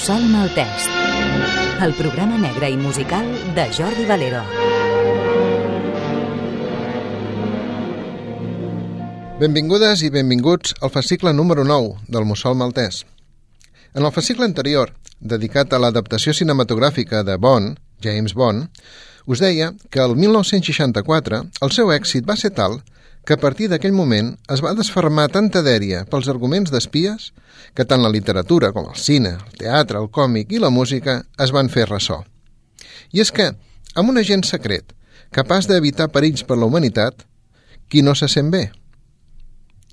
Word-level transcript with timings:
Mussol 0.00 0.22
Maltès, 0.32 0.86
el 1.84 1.90
programa 1.92 2.38
negre 2.40 2.70
i 2.72 2.76
musical 2.80 3.26
de 3.52 3.66
Jordi 3.68 4.06
Valero. 4.08 4.38
Benvingudes 9.42 10.00
i 10.00 10.08
benvinguts 10.14 10.72
al 10.80 10.88
fascicle 10.94 11.34
número 11.36 11.66
9 11.68 12.08
del 12.08 12.24
Mussol 12.24 12.56
Maltès. 12.56 13.02
En 13.92 14.08
el 14.08 14.14
fascicle 14.16 14.48
anterior, 14.48 14.94
dedicat 15.20 15.76
a 15.76 15.82
l'adaptació 15.84 16.32
cinematogràfica 16.32 17.20
de 17.20 17.36
Bond, 17.36 17.76
James 18.00 18.32
Bond, 18.32 18.70
us 19.26 19.44
deia 19.44 19.74
que 19.90 20.00
el 20.00 20.16
1964 20.16 21.44
el 21.60 21.76
seu 21.76 21.92
èxit 21.92 22.24
va 22.24 22.40
ser 22.40 22.54
tal 22.56 22.80
a 23.28 23.40
partir 23.40 23.68
d'aquell 23.70 23.92
moment 23.94 24.32
es 24.50 24.62
va 24.64 24.74
desfermar 24.74 25.28
tanta 25.32 25.62
dèria 25.62 26.04
pels 26.10 26.28
arguments 26.32 26.72
d'espies 26.72 27.30
que 27.76 27.84
tant 27.84 28.02
la 28.02 28.12
literatura 28.12 28.72
com 28.72 28.88
el 28.90 28.96
cine, 28.98 29.36
el 29.36 29.58
teatre, 29.60 30.00
el 30.00 30.10
còmic 30.10 30.52
i 30.52 30.62
la 30.62 30.72
música 30.74 31.20
es 31.38 31.52
van 31.54 31.68
fer 31.68 31.86
ressò. 31.90 32.22
I 33.12 33.22
és 33.24 33.30
que, 33.30 33.50
amb 33.94 34.10
un 34.10 34.18
agent 34.18 34.46
secret 34.48 34.94
capaç 35.30 35.68
d'evitar 35.70 36.10
perills 36.10 36.42
per 36.46 36.58
la 36.58 36.66
humanitat, 36.66 37.26
qui 37.90 38.02
no 38.02 38.16
se 38.18 38.28
sent 38.28 38.50
bé? 38.50 38.70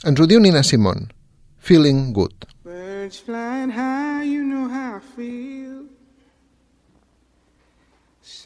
Ens 0.06 0.20
ho 0.20 0.26
diu 0.30 0.40
Nina 0.40 0.64
Simone, 0.64 1.10
Feeling 1.58 2.14
Good. 2.14 2.48
Birds 2.64 3.20
flying 3.20 3.72
high, 3.74 4.24
you 4.26 4.44
know 4.44 4.68
how 4.70 4.98
I 4.98 5.02
feel 5.16 5.88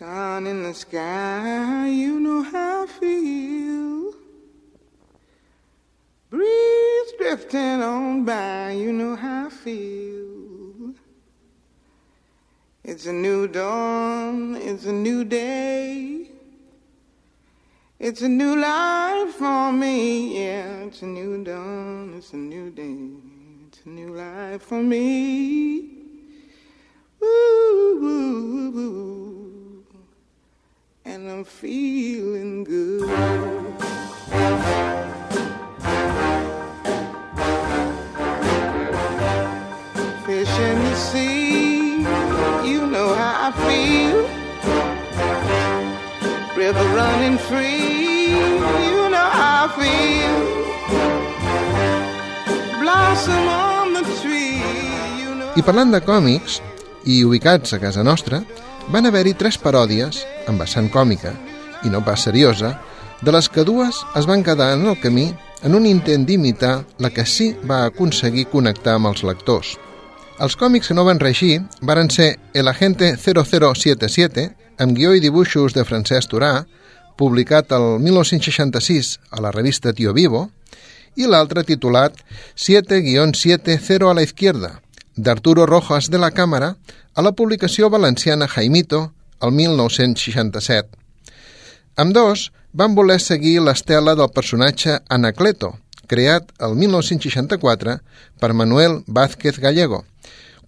Sun 0.02 0.48
in 0.48 0.64
the 0.64 0.74
sky, 0.74 1.88
you 1.90 2.20
know 2.20 2.44
how 2.44 2.61
drifting 7.52 7.82
on 7.82 8.24
by, 8.24 8.72
you 8.72 8.94
know 8.94 9.16
how 9.16 9.48
I 9.48 9.50
feel. 9.50 10.94
It's 12.84 13.06
a 13.06 13.14
new 13.14 13.48
dawn, 13.48 14.56
it's 14.56 14.86
a 14.86 14.94
new 14.94 15.26
day. 15.26 16.30
It's 18.00 18.22
a 18.22 18.30
new 18.30 18.56
life 18.56 19.34
for 19.36 19.72
me, 19.74 20.44
yeah. 20.44 20.86
It's 20.86 21.02
a 21.02 21.06
new 21.06 21.44
dawn, 21.44 22.14
it's 22.18 22.34
a 22.34 22.38
new 22.38 22.72
day. 22.72 22.98
It's 23.68 23.86
a 23.86 23.90
new 23.90 24.16
life 24.16 24.62
for 24.62 24.82
me. 24.82 25.90
Ooh, 27.22 28.00
ooh, 28.02 28.80
ooh, 28.80 29.86
and 31.06 31.30
I'm 31.30 31.44
feeling 31.44 32.64
good. 32.64 33.82
River 46.62 46.88
running 46.96 47.38
free. 47.50 48.32
You 48.88 49.10
know 49.10 49.30
how 49.40 49.66
I 49.66 49.70
feel. 49.80 50.38
Blossom 52.82 53.48
on 53.48 53.94
the 53.98 54.04
tree. 54.22 54.62
You 55.22 55.32
know 55.36 55.52
I 55.58 55.62
parlant 55.66 55.92
de 55.96 56.02
còmics, 56.06 56.62
i 57.06 57.24
ubicats 57.26 57.74
a 57.74 57.82
casa 57.82 58.04
nostra, 58.04 58.44
van 58.94 59.10
haver-hi 59.10 59.34
tres 59.40 59.58
paròdies, 59.60 60.24
amb 60.48 60.62
vessant 60.64 60.90
còmica, 60.94 61.34
i 61.84 61.90
no 61.90 62.04
pas 62.06 62.28
seriosa, 62.28 62.76
de 63.22 63.32
les 63.34 63.50
que 63.50 63.66
dues 63.66 64.04
es 64.18 64.28
van 64.30 64.44
quedar 64.44 64.74
en 64.78 64.88
el 64.88 65.00
camí 65.02 65.32
en 65.64 65.76
un 65.78 65.86
intent 65.86 66.26
d'imitar 66.26 66.76
la 67.00 67.12
que 67.14 67.26
sí 67.26 67.52
va 67.70 67.86
aconseguir 67.86 68.50
connectar 68.54 68.98
amb 68.98 69.12
els 69.12 69.26
lectors. 69.28 69.78
Els 70.42 70.56
còmics 70.58 70.90
que 70.90 70.96
no 70.98 71.04
van 71.06 71.20
regir 71.22 71.60
varen 71.86 72.08
ser 72.10 72.40
El 72.58 72.68
agente 72.68 73.12
0077, 73.14 74.46
amb 74.82 74.96
guió 74.98 75.12
i 75.14 75.22
dibuixos 75.22 75.76
de 75.78 75.84
Francesc 75.86 76.32
Turà, 76.32 76.64
publicat 77.16 77.70
el 77.78 78.00
1966 78.02 79.12
a 79.30 79.44
la 79.46 79.52
revista 79.54 79.94
Tio 79.94 80.16
Vivo, 80.18 80.48
i 81.14 81.30
l'altre 81.30 81.62
titulat 81.68 82.18
7-70 82.58 84.10
a 84.10 84.16
la 84.18 84.26
izquierda, 84.26 84.72
d'Arturo 85.16 85.68
Rojas 85.70 86.10
de 86.10 86.18
la 86.18 86.32
Càmera, 86.34 86.74
a 87.14 87.22
la 87.22 87.36
publicació 87.38 87.92
valenciana 87.94 88.50
Jaimito, 88.50 89.12
el 89.46 89.54
1967. 89.54 90.90
Amb 92.02 92.18
dos 92.18 92.50
van 92.74 92.96
voler 92.98 93.20
seguir 93.22 93.60
l'estela 93.62 94.18
del 94.18 94.34
personatge 94.34 95.04
Anacleto, 95.08 95.76
creat 96.08 96.50
el 96.58 96.74
1964 96.80 98.00
per 98.42 98.56
Manuel 98.58 99.04
Vázquez 99.06 99.60
Gallego, 99.62 100.08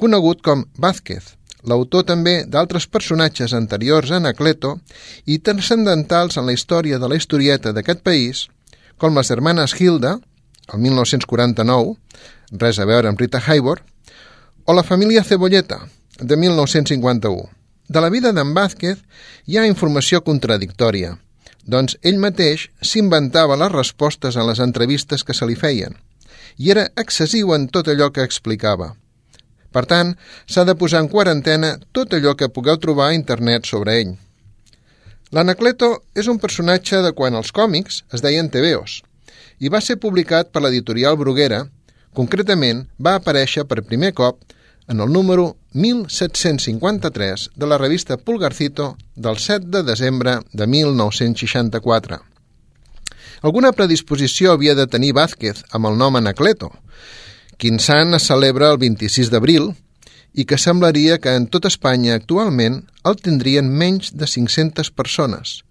conegut 0.04 0.42
com 0.44 0.66
Vázquez, 0.84 1.38
l'autor 1.64 2.04
també 2.10 2.42
d'altres 2.44 2.90
personatges 2.92 3.54
anteriors 3.56 4.12
a 4.12 4.20
Anacleto 4.20 4.76
i 5.26 5.40
transcendentals 5.40 6.36
en 6.38 6.50
la 6.50 6.56
història 6.58 7.00
de 7.00 7.08
la 7.08 7.16
historieta 7.16 7.72
d'aquest 7.72 8.04
país, 8.04 8.48
com 9.00 9.16
les 9.16 9.32
germanes 9.32 9.76
Hilda, 9.80 10.18
el 10.74 10.80
1949, 10.84 11.96
res 12.60 12.80
a 12.80 12.88
veure 12.90 13.08
amb 13.08 13.20
Rita 13.20 13.40
Hayworth, 13.40 13.86
o 14.66 14.76
la 14.76 14.84
família 14.84 15.24
Cebolleta, 15.24 15.80
de 16.20 16.36
1951. 16.38 17.48
De 17.88 18.02
la 18.04 18.10
vida 18.10 18.32
d'en 18.36 18.54
Vázquez 18.56 19.00
hi 19.48 19.58
ha 19.58 19.68
informació 19.68 20.22
contradictòria, 20.24 21.18
doncs 21.64 21.96
ell 22.04 22.20
mateix 22.20 22.68
s'inventava 22.82 23.56
les 23.60 23.72
respostes 23.72 24.36
a 24.36 24.44
les 24.48 24.60
entrevistes 24.60 25.24
que 25.24 25.36
se 25.36 25.48
li 25.48 25.56
feien, 25.56 25.96
i 26.58 26.72
era 26.76 26.90
excessiu 27.00 27.56
en 27.56 27.70
tot 27.72 27.88
allò 27.88 28.12
que 28.12 28.24
explicava. 28.28 28.94
Per 29.74 29.86
tant, 29.90 30.14
s'ha 30.46 30.64
de 30.70 30.76
posar 30.78 31.02
en 31.04 31.10
quarantena 31.10 31.74
tot 31.92 32.14
allò 32.14 32.36
que 32.38 32.52
pugueu 32.54 32.78
trobar 32.78 33.10
a 33.10 33.18
internet 33.18 33.66
sobre 33.66 33.98
ell. 34.02 34.14
L'Anacleto 35.34 35.96
és 36.14 36.30
un 36.30 36.38
personatge 36.38 37.02
de 37.02 37.12
quan 37.18 37.34
els 37.34 37.52
còmics 37.52 38.04
es 38.14 38.22
deien 38.22 38.52
tebeos 38.54 39.02
i 39.64 39.72
va 39.74 39.82
ser 39.82 39.96
publicat 40.02 40.52
per 40.54 40.62
l'editorial 40.64 41.18
Bruguera, 41.18 41.64
concretament 42.14 42.84
va 43.02 43.16
aparèixer 43.18 43.64
per 43.70 43.86
primer 43.88 44.12
cop 44.18 44.42
en 44.92 45.00
el 45.00 45.12
número 45.14 45.56
1753 45.74 47.50
de 47.56 47.70
la 47.72 47.78
revista 47.78 48.18
Pulgarcito 48.18 48.98
del 49.16 49.40
7 49.40 49.72
de 49.74 49.84
desembre 49.84 50.38
de 50.52 50.68
1964. 50.68 52.20
Alguna 53.42 53.72
predisposició 53.72 54.54
havia 54.54 54.76
de 54.76 54.88
tenir 54.88 55.14
Vázquez 55.18 55.64
amb 55.72 55.90
el 55.90 55.98
nom 55.98 56.16
Anacleto, 56.20 56.72
quin 57.64 57.78
sant 57.80 58.12
es 58.12 58.26
celebra 58.28 58.74
el 58.74 58.78
26 58.82 59.30
d'abril 59.32 59.70
i 60.36 60.44
que 60.44 60.58
semblaria 60.60 61.16
que 61.24 61.32
en 61.40 61.46
tota 61.48 61.70
Espanya 61.72 62.18
actualment 62.20 62.82
el 63.08 63.16
tindrien 63.16 63.70
menys 63.82 64.10
de 64.20 64.28
500 64.28 64.90
persones, 64.92 65.62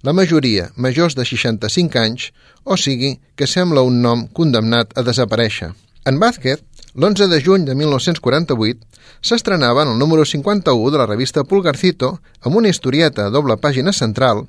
la 0.00 0.14
majoria 0.16 0.70
majors 0.86 1.18
de 1.18 1.26
65 1.28 2.00
anys, 2.00 2.30
o 2.64 2.78
sigui 2.80 3.18
que 3.36 3.50
sembla 3.50 3.84
un 3.84 4.00
nom 4.00 4.24
condemnat 4.32 4.96
a 4.96 5.04
desaparèixer. 5.04 5.74
En 6.08 6.16
Vázquez, 6.22 6.64
l'11 6.94 7.28
de 7.28 7.42
juny 7.44 7.68
de 7.68 7.76
1948, 7.76 8.80
s'estrenava 9.20 9.84
en 9.84 9.92
el 9.92 10.00
número 10.00 10.24
51 10.24 10.94
de 10.94 11.02
la 11.02 11.10
revista 11.12 11.44
Pulgarcito 11.44 12.22
amb 12.40 12.56
una 12.56 12.72
historieta 12.72 13.28
a 13.28 13.34
doble 13.34 13.58
pàgina 13.60 13.92
central 13.92 14.46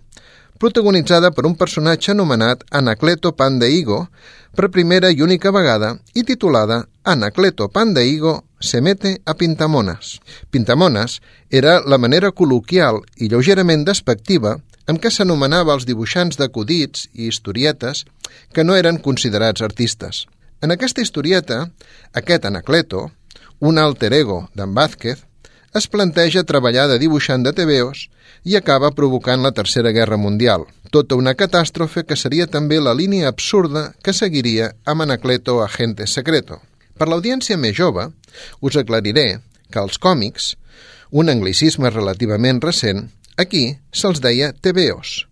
protagonitzada 0.57 1.31
per 1.31 1.45
un 1.45 1.55
personatge 1.55 2.11
anomenat 2.11 2.63
Anacleto 2.71 3.33
Pan 3.35 3.59
de 3.59 3.69
Higo 3.71 4.07
per 4.55 4.69
primera 4.71 5.11
i 5.11 5.21
única 5.21 5.51
vegada 5.51 5.97
i 6.13 6.23
titulada 6.23 6.85
Anacleto 7.03 7.67
Pan 7.69 7.93
de 7.93 8.05
Higo 8.07 8.43
se 8.59 8.81
mete 8.81 9.19
a 9.25 9.35
Pintamones. 9.35 10.19
Pintamones 10.49 11.19
era 11.49 11.81
la 11.85 11.97
manera 11.97 12.31
col·loquial 12.31 13.01
i 13.17 13.27
lleugerament 13.29 13.83
despectiva 13.85 14.55
amb 14.87 15.01
què 15.01 15.11
s'anomenava 15.11 15.75
els 15.75 15.85
dibuixants 15.85 16.39
d'acudits 16.39 17.09
i 17.13 17.27
historietes 17.27 18.05
que 18.53 18.63
no 18.63 18.77
eren 18.79 19.01
considerats 19.01 19.61
artistes. 19.61 20.25
En 20.61 20.71
aquesta 20.71 21.01
historieta, 21.01 21.65
aquest 22.13 22.45
Anacleto, 22.45 23.09
un 23.59 23.77
alter 23.77 24.13
ego 24.13 24.45
d'en 24.55 24.73
Vázquez, 24.73 25.24
es 25.75 25.87
planteja 25.91 26.45
treballar 26.47 26.87
de 26.87 26.97
dibuixant 27.01 27.43
de 27.43 27.51
TVOs 27.55 28.05
i 28.47 28.55
acaba 28.55 28.93
provocant 28.95 29.41
la 29.43 29.51
Tercera 29.51 29.91
Guerra 29.91 30.17
Mundial, 30.17 30.63
tota 30.91 31.17
una 31.19 31.33
catàstrofe 31.35 32.05
que 32.07 32.15
seria 32.15 32.47
també 32.47 32.79
la 32.79 32.93
línia 32.95 33.27
absurda 33.27 33.89
que 34.03 34.13
seguiria 34.13 34.71
amb 34.85 35.03
Anacleto 35.03 35.57
Agente 35.63 36.07
Secreto. 36.07 36.61
Per 36.95 37.09
l'audiència 37.11 37.57
més 37.59 37.75
jove, 37.75 38.07
us 38.61 38.77
aclariré 38.79 39.41
que 39.71 39.81
els 39.81 39.99
còmics, 39.99 40.53
un 41.11 41.29
anglicisme 41.33 41.91
relativament 41.91 42.61
recent, 42.63 43.09
aquí 43.35 43.65
se'ls 43.91 44.21
deia 44.23 44.53
TVOs, 44.55 45.25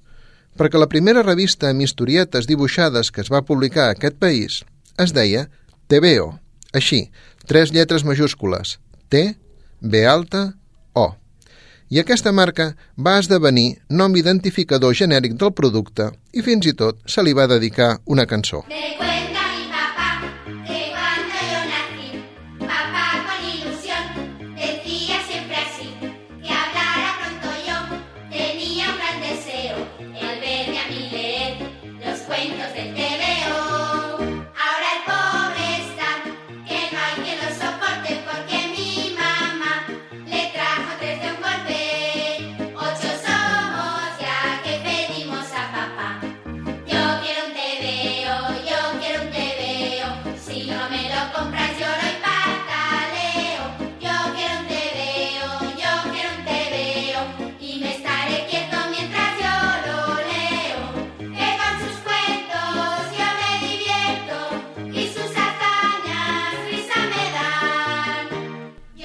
perquè 0.59 0.81
la 0.81 0.91
primera 0.91 1.23
revista 1.23 1.69
amb 1.71 1.85
historietes 1.87 2.49
dibuixades 2.51 3.11
que 3.15 3.23
es 3.23 3.31
va 3.31 3.45
publicar 3.47 3.87
a 3.87 3.95
aquest 3.95 4.19
país 4.19 4.59
es 4.99 5.15
deia 5.15 5.47
TVO, 5.87 6.33
així, 6.75 7.05
tres 7.47 7.71
lletres 7.71 8.03
majúscules, 8.03 8.79
T, 9.07 9.37
B 9.83 10.05
alta, 10.07 10.53
O. 10.93 11.09
I 11.91 11.99
aquesta 11.99 12.31
marca 12.31 12.69
va 12.95 13.17
esdevenir 13.19 13.83
nom 13.89 14.15
identificador 14.15 14.95
genèric 14.95 15.35
del 15.35 15.51
producte 15.51 16.07
i 16.31 16.41
fins 16.41 16.71
i 16.71 16.73
tot 16.79 17.03
se 17.05 17.21
li 17.21 17.35
va 17.35 17.49
dedicar 17.51 17.97
una 18.07 18.25
cançó. 18.25 18.63
De 18.71 19.32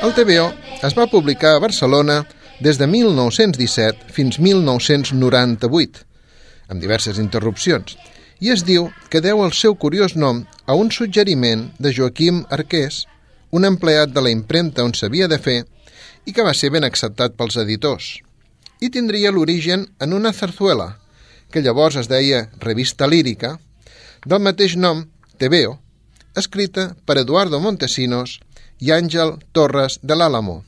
El 0.08 0.14
TVO 0.14 0.46
es 0.86 0.94
va 0.96 1.04
publicar 1.12 1.50
a 1.54 1.60
Barcelona 1.60 2.22
des 2.64 2.78
de 2.80 2.86
1917 2.88 4.06
fins 4.16 4.38
1998, 4.40 6.00
amb 6.72 6.80
diverses 6.80 7.18
interrupcions, 7.20 7.98
i 8.40 8.48
es 8.54 8.62
diu 8.64 8.86
que 9.12 9.20
deu 9.20 9.42
el 9.44 9.52
seu 9.58 9.74
curiós 9.76 10.14
nom 10.16 10.40
a 10.64 10.76
un 10.80 10.88
suggeriment 10.96 11.66
de 11.76 11.92
Joaquim 11.92 12.38
Arqués, 12.56 13.02
un 13.52 13.68
empleat 13.68 14.14
de 14.14 14.22
la 14.24 14.32
impremta 14.32 14.86
on 14.88 14.96
s'havia 14.96 15.28
de 15.28 15.36
fer 15.44 15.58
i 16.24 16.32
que 16.32 16.46
va 16.46 16.56
ser 16.56 16.72
ben 16.72 16.88
acceptat 16.88 17.36
pels 17.36 17.60
editors. 17.60 18.08
I 18.80 18.88
tindria 18.88 19.34
l'origen 19.34 19.90
en 20.00 20.16
una 20.16 20.32
zarzuela, 20.32 20.94
que 21.52 21.60
llavors 21.60 22.00
es 22.00 22.08
deia 22.08 22.46
Revista 22.64 23.10
Lírica, 23.12 23.58
del 24.24 24.40
mateix 24.40 24.80
nom, 24.80 25.04
TVO, 25.36 25.76
escrita 26.38 26.94
per 27.04 27.18
Eduardo 27.18 27.60
Montesinos 27.60 28.38
i 28.80 28.92
Àngel 28.94 29.36
Torres 29.52 29.98
de 30.02 30.14
l'Àlamo, 30.14 30.62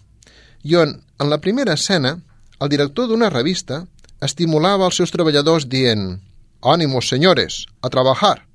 i 0.62 0.77
on, 0.77 0.97
en 1.19 1.31
la 1.31 1.41
primera 1.41 1.75
escena, 1.79 2.17
el 2.61 2.69
director 2.69 3.09
d'una 3.09 3.31
revista 3.33 3.85
estimulava 4.21 4.87
els 4.89 4.99
seus 5.01 5.12
treballadors 5.15 5.69
dient 5.69 6.21
«Ánimos, 6.61 7.09
señores, 7.09 7.65
a 7.81 7.89
trabajar. 7.89 8.47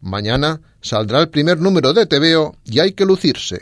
Mañana 0.00 0.60
saldrá 0.80 1.20
el 1.20 1.28
primer 1.28 1.60
número 1.60 1.92
de 1.92 2.06
TVO 2.06 2.56
y 2.64 2.80
hay 2.80 2.92
que 2.92 3.04
lucirse». 3.04 3.60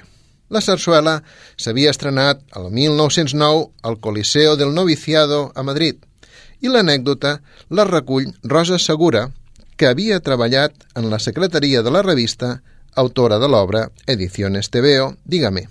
La 0.49 0.63
sarsuela 0.65 1.19
s'havia 1.61 1.91
estrenat 1.93 2.41
el 2.57 2.71
1909 2.73 3.67
al 3.83 3.99
Coliseo 4.01 4.57
del 4.57 4.73
Noviciado 4.73 5.53
a 5.55 5.63
Madrid 5.63 5.99
i 6.65 6.71
l'anècdota 6.73 7.35
la 7.69 7.85
recull 7.85 8.31
Rosa 8.43 8.79
Segura, 8.79 9.29
que 9.77 9.87
havia 9.87 10.23
treballat 10.25 10.73
en 10.97 11.11
la 11.11 11.19
secretaria 11.19 11.83
de 11.83 11.93
la 11.93 12.03
revista, 12.03 12.63
autora 12.99 13.39
de 13.39 13.49
l'obra 13.49 13.89
Ediciones 14.07 14.71
TVO, 14.71 15.15
Dígame. 15.25 15.69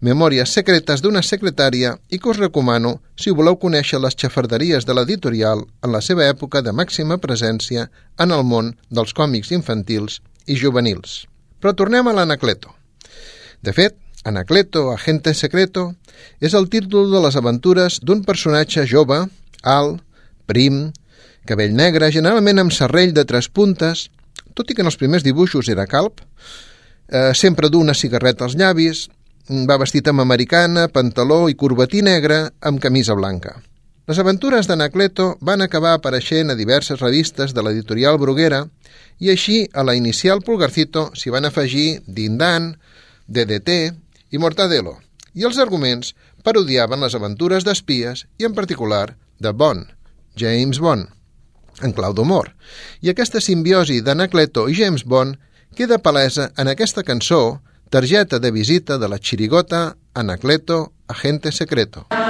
Memòries 0.00 0.52
secretes 0.52 1.00
d'una 1.02 1.22
secretària 1.24 1.94
i 2.12 2.18
que 2.18 2.28
us 2.30 2.40
recomano 2.40 2.98
si 3.16 3.32
voleu 3.34 3.56
conèixer 3.62 4.00
les 4.02 4.16
xafarderies 4.20 4.86
de 4.86 4.96
l'editorial 4.96 5.64
en 5.84 5.94
la 5.94 6.02
seva 6.04 6.26
època 6.28 6.62
de 6.62 6.74
màxima 6.76 7.18
presència 7.22 7.88
en 8.18 8.34
el 8.36 8.44
món 8.44 8.74
dels 8.90 9.14
còmics 9.16 9.52
infantils 9.56 10.20
i 10.46 10.58
juvenils. 10.60 11.24
Però 11.60 11.74
tornem 11.74 12.06
a 12.06 12.14
l'Anacleto. 12.14 12.74
De 13.64 13.72
fet, 13.72 13.96
Anacleto, 14.28 14.90
agente 14.92 15.32
secreto, 15.34 15.94
és 16.40 16.54
el 16.54 16.68
títol 16.68 17.08
de 17.10 17.22
les 17.24 17.36
aventures 17.40 17.98
d'un 18.04 18.20
personatge 18.26 18.84
jove, 18.86 19.22
alt, 19.62 20.02
prim, 20.46 20.90
cabell 21.48 21.72
negre, 21.72 22.12
generalment 22.12 22.60
amb 22.60 22.74
serrell 22.76 23.14
de 23.16 23.24
tres 23.24 23.48
puntes, 23.48 24.08
tot 24.58 24.70
i 24.70 24.74
que 24.74 24.82
en 24.82 24.90
els 24.90 24.98
primers 24.98 25.22
dibuixos 25.22 25.70
era 25.70 25.86
calp, 25.86 26.20
eh, 27.08 27.30
sempre 27.34 27.70
du 27.70 27.78
una 27.80 27.94
cigarreta 27.94 28.44
als 28.44 28.58
llavis, 28.58 29.06
va 29.48 29.78
vestit 29.80 30.08
amb 30.10 30.20
americana, 30.20 30.88
pantaló 30.92 31.46
i 31.48 31.56
corbatí 31.56 32.02
negre 32.02 32.48
amb 32.60 32.82
camisa 32.82 33.14
blanca. 33.16 33.56
Les 34.08 34.18
aventures 34.18 34.66
d'Anacleto 34.68 35.34
van 35.44 35.60
acabar 35.60 35.94
apareixent 35.94 36.50
a 36.50 36.56
diverses 36.56 37.00
revistes 37.00 37.52
de 37.52 37.64
l'editorial 37.64 38.16
Bruguera 38.20 38.62
i 39.20 39.30
així 39.32 39.66
a 39.72 39.84
la 39.84 39.94
inicial 39.96 40.40
Pulgarcito 40.44 41.10
s'hi 41.14 41.32
van 41.34 41.44
afegir 41.44 42.00
Dindan, 42.06 42.70
DDT 43.26 43.76
i 44.32 44.40
Mortadelo, 44.40 44.96
i 45.34 45.44
els 45.44 45.60
arguments 45.60 46.14
parodiaven 46.44 47.04
les 47.04 47.14
aventures 47.18 47.68
d'espies 47.68 48.24
i 48.40 48.48
en 48.48 48.56
particular 48.56 49.16
de 49.38 49.52
Bond, 49.52 49.84
James 50.40 50.80
Bond, 50.80 51.12
en 51.82 51.92
clau 51.92 52.14
d'humor. 52.14 52.54
I 53.02 53.12
aquesta 53.12 53.40
simbiosi 53.40 54.00
d'Anacleto 54.02 54.68
i 54.68 54.76
James 54.78 55.04
Bond 55.04 55.38
queda 55.76 56.02
palesa 56.02 56.50
en 56.56 56.68
aquesta 56.68 57.04
cançó 57.04 57.60
Tarjeta 57.88 58.38
de 58.38 58.50
visita 58.50 58.98
de 58.98 59.08
la 59.08 59.18
chirigota 59.18 59.96
Anacleto, 60.12 60.92
agente 61.08 61.52
secreto. 61.52 62.06
Tienes 62.10 62.27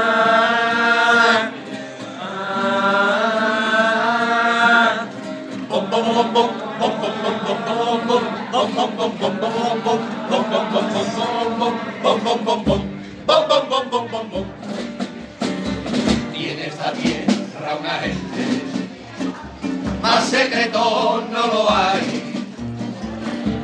no 21.30 21.46
lo 21.46 21.70
hay 21.70 22.28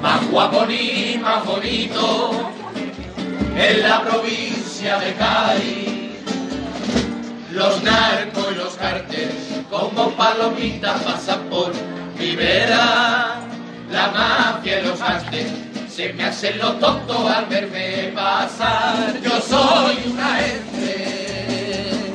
más 0.02 0.28
guapo 0.30 0.66
ni 0.66 1.18
más 1.18 1.44
bonito 1.46 2.30
en 3.56 3.88
la 3.88 4.02
provincia 4.02 4.98
de 4.98 5.14
Cádiz. 5.14 5.88
Los 7.52 7.82
narcos 7.82 8.46
y 8.50 8.54
los 8.56 8.74
carteles 8.74 9.34
como 9.70 10.10
palomitas 10.10 11.00
pasan 11.02 11.40
por 11.48 11.72
mi 12.18 12.34
vera. 12.34 13.36
La 13.90 14.08
mafia 14.08 14.80
y 14.80 14.86
los 14.86 15.00
ángeles 15.00 15.52
se 15.88 16.12
me 16.14 16.24
hacen 16.24 16.58
los 16.58 16.80
tontos 16.80 17.30
al 17.30 17.46
verme 17.46 18.12
pasar. 18.14 19.20
Yo 19.22 19.40
soy 19.40 20.12
una 20.12 20.34
gente 20.34 22.10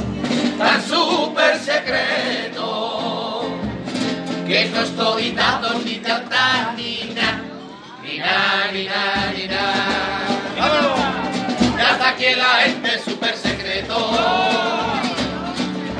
tan 0.58 0.84
súper 0.84 1.58
secreto 1.58 2.39
que 4.50 4.66
no 4.70 4.82
estoy 4.82 5.32
dando 5.34 5.76
ni 5.86 5.98
tanta 5.98 6.74
ni 6.76 7.14
nada 7.14 7.44
ni 8.02 8.18
na, 8.18 8.72
ni 8.74 8.86
na, 8.86 9.32
ni 9.38 9.48
na. 9.48 9.62
Ya 11.78 11.92
está 11.92 12.10
aquí 12.10 12.34
la 12.36 12.54
gente 12.64 13.00
super 13.06 13.36
secreto. 13.38 14.12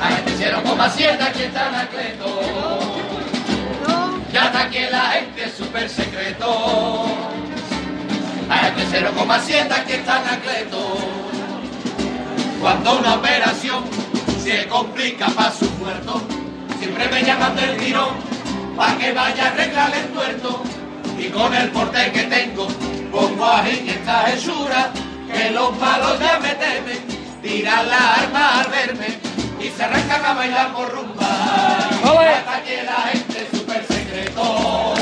La 0.00 0.06
gente 0.16 0.32
0,7 0.32 1.22
aquí 1.22 1.42
está 1.42 1.68
Anacleto. 1.68 2.40
Ya 4.32 4.46
está 4.46 4.60
aquí 4.62 4.80
la 4.90 5.10
gente 5.12 5.52
super 5.56 5.88
secreto. 5.88 7.06
La 8.48 8.56
gente 8.56 8.82
0,7 9.00 9.72
aquí 9.72 9.92
está 9.92 10.16
Anacleto. 10.16 10.96
Cuando 12.60 12.98
una 12.98 13.14
operación 13.14 13.84
se 14.42 14.66
complica 14.66 15.28
para 15.28 15.52
su 15.52 15.70
muerto, 15.78 16.20
siempre 16.80 17.08
me 17.08 17.22
llaman 17.22 17.54
del 17.54 17.76
tirón 17.76 18.29
para 18.80 18.96
que 18.96 19.12
vaya 19.12 19.44
a 19.44 19.48
arreglar 19.48 19.92
el 19.94 20.06
tuerto. 20.06 20.62
Y 21.18 21.28
con 21.28 21.52
el 21.54 21.68
porte 21.68 22.10
que 22.12 22.22
tengo 22.22 22.66
pongo 23.12 23.44
a 23.44 23.68
esta 23.68 24.32
hechura 24.32 24.90
que 25.30 25.50
los 25.50 25.76
malos 25.76 26.18
ya 26.18 26.38
me 26.40 26.54
temen. 26.54 27.00
Tiran 27.42 27.86
la 27.90 28.14
arma 28.14 28.60
al 28.60 28.70
verme 28.70 29.18
y 29.60 29.68
se 29.68 29.84
arrancan 29.84 30.24
a 30.24 30.32
bailar 30.32 30.72
por 30.72 30.90
rumba. 30.90 31.28
Hasta 32.38 32.62
que 32.64 32.82
la 32.82 33.00
gente 33.12 33.48
súper 33.52 33.84
secreto. 33.86 34.94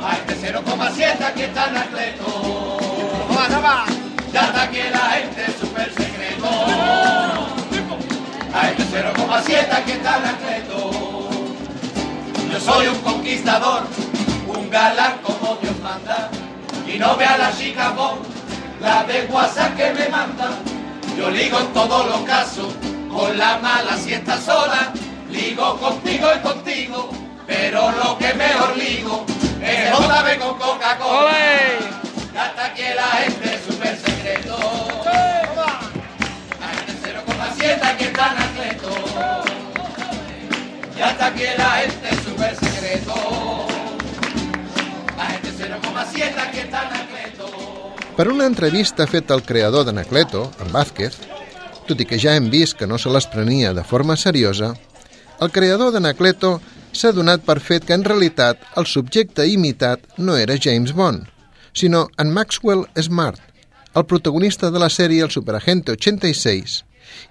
A 0.00 0.12
este 0.14 0.52
0,7 0.52 1.24
aquí 1.24 1.42
está 1.42 1.64
Anacleto 1.64 2.38
ya 4.32 4.42
está 4.42 4.70
que 4.70 4.90
la 4.90 4.98
gente 4.98 5.46
súper 5.58 5.92
secreto. 5.92 6.48
A 8.54 8.68
este 8.70 8.84
0,7 8.84 9.72
aquí 9.72 9.92
está 9.92 10.14
Anacleto 10.14 11.07
yo 12.50 12.60
soy 12.60 12.86
un 12.88 12.98
conquistador 13.00 13.82
un 14.48 14.70
galán 14.70 15.18
como 15.22 15.56
Dios 15.56 15.78
manda. 15.82 16.30
Y 16.86 16.98
no 16.98 17.16
vea 17.16 17.36
la 17.36 17.56
chica 17.56 17.92
la 18.80 19.04
de 19.04 19.26
WhatsApp 19.26 19.76
que 19.76 19.92
me 19.92 20.08
manda. 20.08 20.50
Yo 21.16 21.30
ligo 21.30 21.58
en 21.58 21.72
todos 21.72 22.06
los 22.06 22.20
casos, 22.20 22.74
con 23.10 23.36
la 23.36 23.58
mala 23.58 23.96
si 23.96 24.14
está 24.14 24.40
sola. 24.40 24.92
Ligo 25.30 25.76
contigo 25.78 26.28
y 26.34 26.38
contigo, 26.38 27.10
pero 27.46 27.90
lo 27.92 28.16
que 28.16 28.32
mejor 28.34 28.76
ligo 28.76 29.26
es 29.60 29.92
otra 29.92 30.22
vez 30.22 30.38
con 30.38 30.58
Coca-Cola. 30.58 31.32
Hasta 32.38 32.64
aquí 32.66 32.82
la 32.94 33.08
gente 33.18 33.60
súper 33.68 33.98
secreto. 33.98 34.56
La 36.60 36.68
gente 36.68 36.92
0,7 37.02 37.84
aquí 37.84 38.04
están 38.04 38.38
atletos. 38.38 38.98
Y 40.96 41.00
hasta 41.00 41.26
aquí 41.26 41.44
la 41.58 41.70
gente 41.72 41.97
Per 48.18 48.26
una 48.28 48.46
entrevista 48.46 49.06
feta 49.06 49.34
al 49.34 49.44
creador 49.46 49.84
d'Anacleto, 49.86 50.40
en 50.58 50.72
Vázquez, 50.74 51.14
tot 51.86 52.00
i 52.02 52.06
que 52.08 52.18
ja 52.18 52.32
hem 52.34 52.48
vist 52.50 52.74
que 52.74 52.86
no 52.90 52.98
se 52.98 53.12
les 53.14 53.28
prenia 53.30 53.70
de 53.76 53.84
forma 53.86 54.16
seriosa, 54.18 54.72
el 55.40 55.52
creador 55.54 55.92
d'Anacleto 55.94 56.56
s'ha 56.90 57.12
donat 57.14 57.44
per 57.46 57.60
fet 57.62 57.86
que 57.86 57.94
en 57.94 58.02
realitat 58.02 58.64
el 58.80 58.88
subjecte 58.90 59.46
imitat 59.46 60.02
no 60.18 60.34
era 60.36 60.58
James 60.58 60.94
Bond, 60.98 61.28
sinó 61.72 62.08
en 62.18 62.32
Maxwell 62.34 62.88
Smart, 62.98 63.38
el 63.94 64.06
protagonista 64.06 64.72
de 64.74 64.82
la 64.82 64.90
sèrie 64.90 65.22
El 65.22 65.30
Superagente 65.30 65.94
86, 65.94 66.80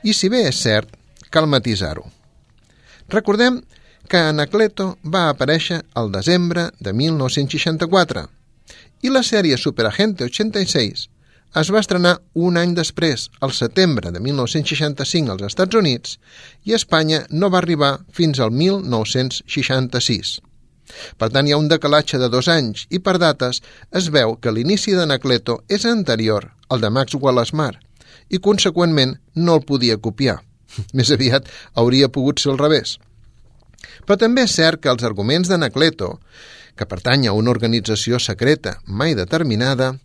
i 0.07 0.15
si 0.15 0.31
bé 0.31 0.45
és 0.47 0.63
cert, 0.63 0.95
cal 1.29 1.51
matisar-ho. 1.51 2.07
Recordem 3.11 3.59
que 4.07 4.23
Anacleto 4.31 4.93
va 5.03 5.27
aparèixer 5.27 5.83
al 5.99 6.15
desembre 6.15 6.69
de 6.79 6.95
1964 6.95 8.36
i 9.03 9.13
la 9.13 9.23
sèrie 9.23 9.57
Superagente 9.61 10.25
86 10.25 11.07
es 11.61 11.69
va 11.73 11.79
estrenar 11.81 12.17
un 12.35 12.57
any 12.59 12.73
després, 12.77 13.29
al 13.41 13.53
setembre 13.55 14.11
de 14.11 14.19
1965 14.19 15.31
als 15.33 15.45
Estats 15.47 15.77
Units, 15.79 16.17
i 16.65 16.75
Espanya 16.77 17.23
no 17.31 17.49
va 17.49 17.61
arribar 17.61 17.93
fins 18.13 18.41
al 18.43 18.51
1966. 18.51 20.37
Per 21.17 21.29
tant, 21.33 21.47
hi 21.47 21.55
ha 21.55 21.59
un 21.59 21.69
decalatge 21.71 22.19
de 22.19 22.29
dos 22.31 22.47
anys 22.51 22.85
i 22.93 22.99
per 23.03 23.17
dates 23.21 23.61
es 24.01 24.11
veu 24.13 24.35
que 24.41 24.53
l'inici 24.53 24.93
d'Anacleto 24.95 25.59
és 25.67 25.85
anterior 25.85 26.51
al 26.69 26.83
de 26.83 26.91
Maxwell 26.93 27.43
Smart 27.45 27.81
i, 28.29 28.39
conseqüentment, 28.39 29.17
no 29.35 29.57
el 29.57 29.65
podia 29.67 29.97
copiar. 29.97 30.39
Més 30.97 31.11
aviat 31.11 31.49
hauria 31.75 32.11
pogut 32.11 32.43
ser 32.43 32.53
al 32.53 32.61
revés. 32.61 32.97
Però 34.05 34.17
també 34.19 34.45
és 34.47 34.55
cert 34.55 34.81
que 34.83 34.91
els 34.91 35.03
arguments 35.03 35.49
d'Anacleto, 35.51 36.17
que 36.77 36.87
pertany 36.89 37.27
a 37.27 37.35
una 37.35 37.51
organització 37.51 38.19
secreta 38.23 38.77
mai 38.85 39.15
determinada, 39.17 39.95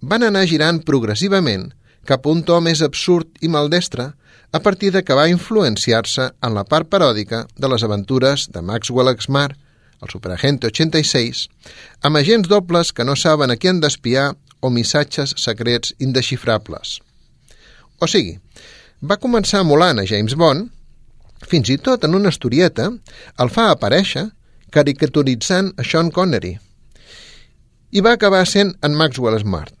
van 0.00 0.24
anar 0.26 0.46
girant 0.50 0.80
progressivament 0.86 1.70
cap 2.08 2.26
a 2.26 2.32
un 2.32 2.42
to 2.46 2.58
més 2.64 2.82
absurd 2.82 3.42
i 3.42 3.50
maldestre 3.50 4.12
a 4.52 4.60
partir 4.60 4.90
de 4.92 5.02
que 5.02 5.16
va 5.16 5.30
influenciar-se 5.30 6.28
en 6.46 6.54
la 6.54 6.64
part 6.68 6.88
paròdica 6.92 7.46
de 7.56 7.70
les 7.72 7.84
aventures 7.86 8.48
de 8.52 8.62
Maxwell 8.62 9.14
Smart, 9.20 9.56
el 10.02 10.10
superagente 10.10 10.68
86, 10.68 11.46
amb 12.02 12.18
agents 12.18 12.50
dobles 12.50 12.92
que 12.92 13.06
no 13.06 13.16
saben 13.16 13.50
a 13.50 13.56
qui 13.56 13.70
han 13.70 13.80
d'espiar 13.80 14.32
o 14.60 14.70
missatges 14.70 15.34
secrets 15.38 15.94
indexifrables. 15.98 16.98
O 18.02 18.06
sigui, 18.10 18.36
va 19.02 19.20
començar 19.22 19.62
emulant 19.62 20.02
a 20.02 20.06
James 20.06 20.34
Bond, 20.38 20.68
fins 21.48 21.70
i 21.70 21.78
tot 21.78 22.04
en 22.06 22.14
una 22.18 22.30
historieta 22.30 22.90
el 23.42 23.50
fa 23.50 23.70
aparèixer 23.72 24.28
caricaturitzant 24.72 25.72
a 25.76 25.86
Sean 25.86 26.10
Connery, 26.10 26.56
i 27.92 28.00
va 28.00 28.14
acabar 28.16 28.42
sent 28.48 28.72
en 28.82 28.96
Maxwell 28.96 29.38
Smart. 29.42 29.72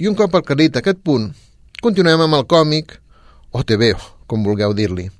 I 0.00 0.08
un 0.08 0.16
cop 0.18 0.34
aclarit 0.38 0.76
aquest 0.80 1.02
punt, 1.04 1.28
continuem 1.84 2.24
amb 2.24 2.38
el 2.38 2.46
còmic, 2.48 2.96
o 3.52 3.60
TVO, 3.62 4.00
com 4.26 4.44
vulgueu 4.46 4.72
dir-li. 4.72 5.10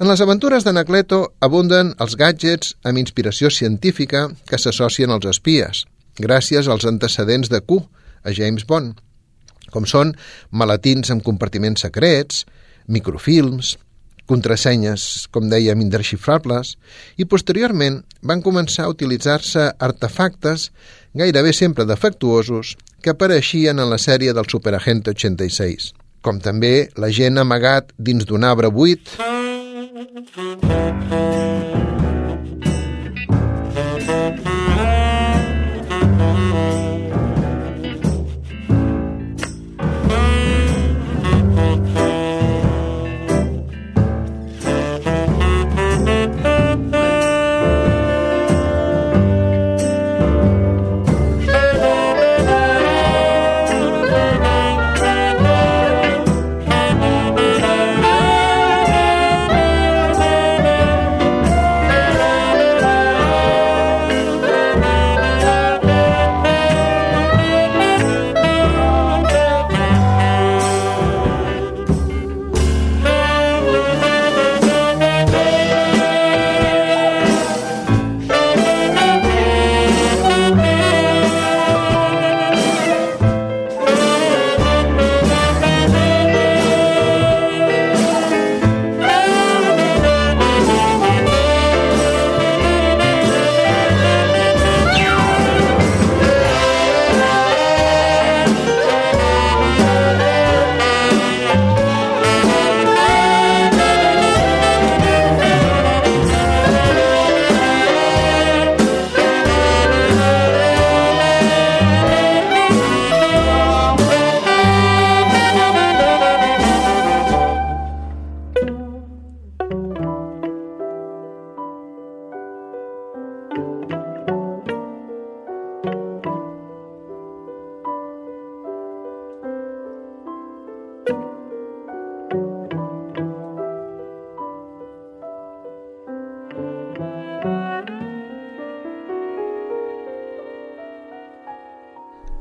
En 0.00 0.08
les 0.08 0.20
aventures 0.24 0.64
d'Anacleto 0.64 1.18
abunden 1.44 1.92
els 2.00 2.16
gadgets 2.16 2.72
amb 2.88 2.96
inspiració 3.02 3.50
científica 3.52 4.30
que 4.48 4.56
s'associen 4.56 5.12
als 5.12 5.28
espies, 5.28 5.84
gràcies 6.16 6.70
als 6.72 6.86
antecedents 6.88 7.52
de 7.52 7.60
Q, 7.60 7.82
a 8.24 8.32
James 8.32 8.64
Bond, 8.64 8.96
com 9.70 9.84
són 9.84 10.14
maletins 10.50 11.12
amb 11.12 11.24
compartiments 11.24 11.84
secrets, 11.84 12.46
microfilms, 12.88 13.76
contrasenyes, 14.30 15.26
com 15.34 15.50
dèiem, 15.50 15.82
indexifrables, 15.82 16.76
i 17.18 17.26
posteriorment 17.26 18.00
van 18.22 18.44
començar 18.46 18.86
a 18.86 18.94
utilitzar-se 18.94 19.66
artefactes 19.78 20.70
gairebé 21.18 21.52
sempre 21.56 21.88
defectuosos 21.88 22.76
que 23.02 23.14
apareixien 23.14 23.80
en 23.82 23.90
la 23.90 23.98
sèrie 23.98 24.34
del 24.36 24.48
Superagente 24.48 25.14
86, 25.16 25.92
com 26.22 26.38
també 26.40 26.90
la 27.00 27.10
gent 27.10 27.40
amagat 27.42 27.94
dins 27.98 28.28
d'un 28.28 28.46
arbre 28.46 28.70
buit... 28.70 29.16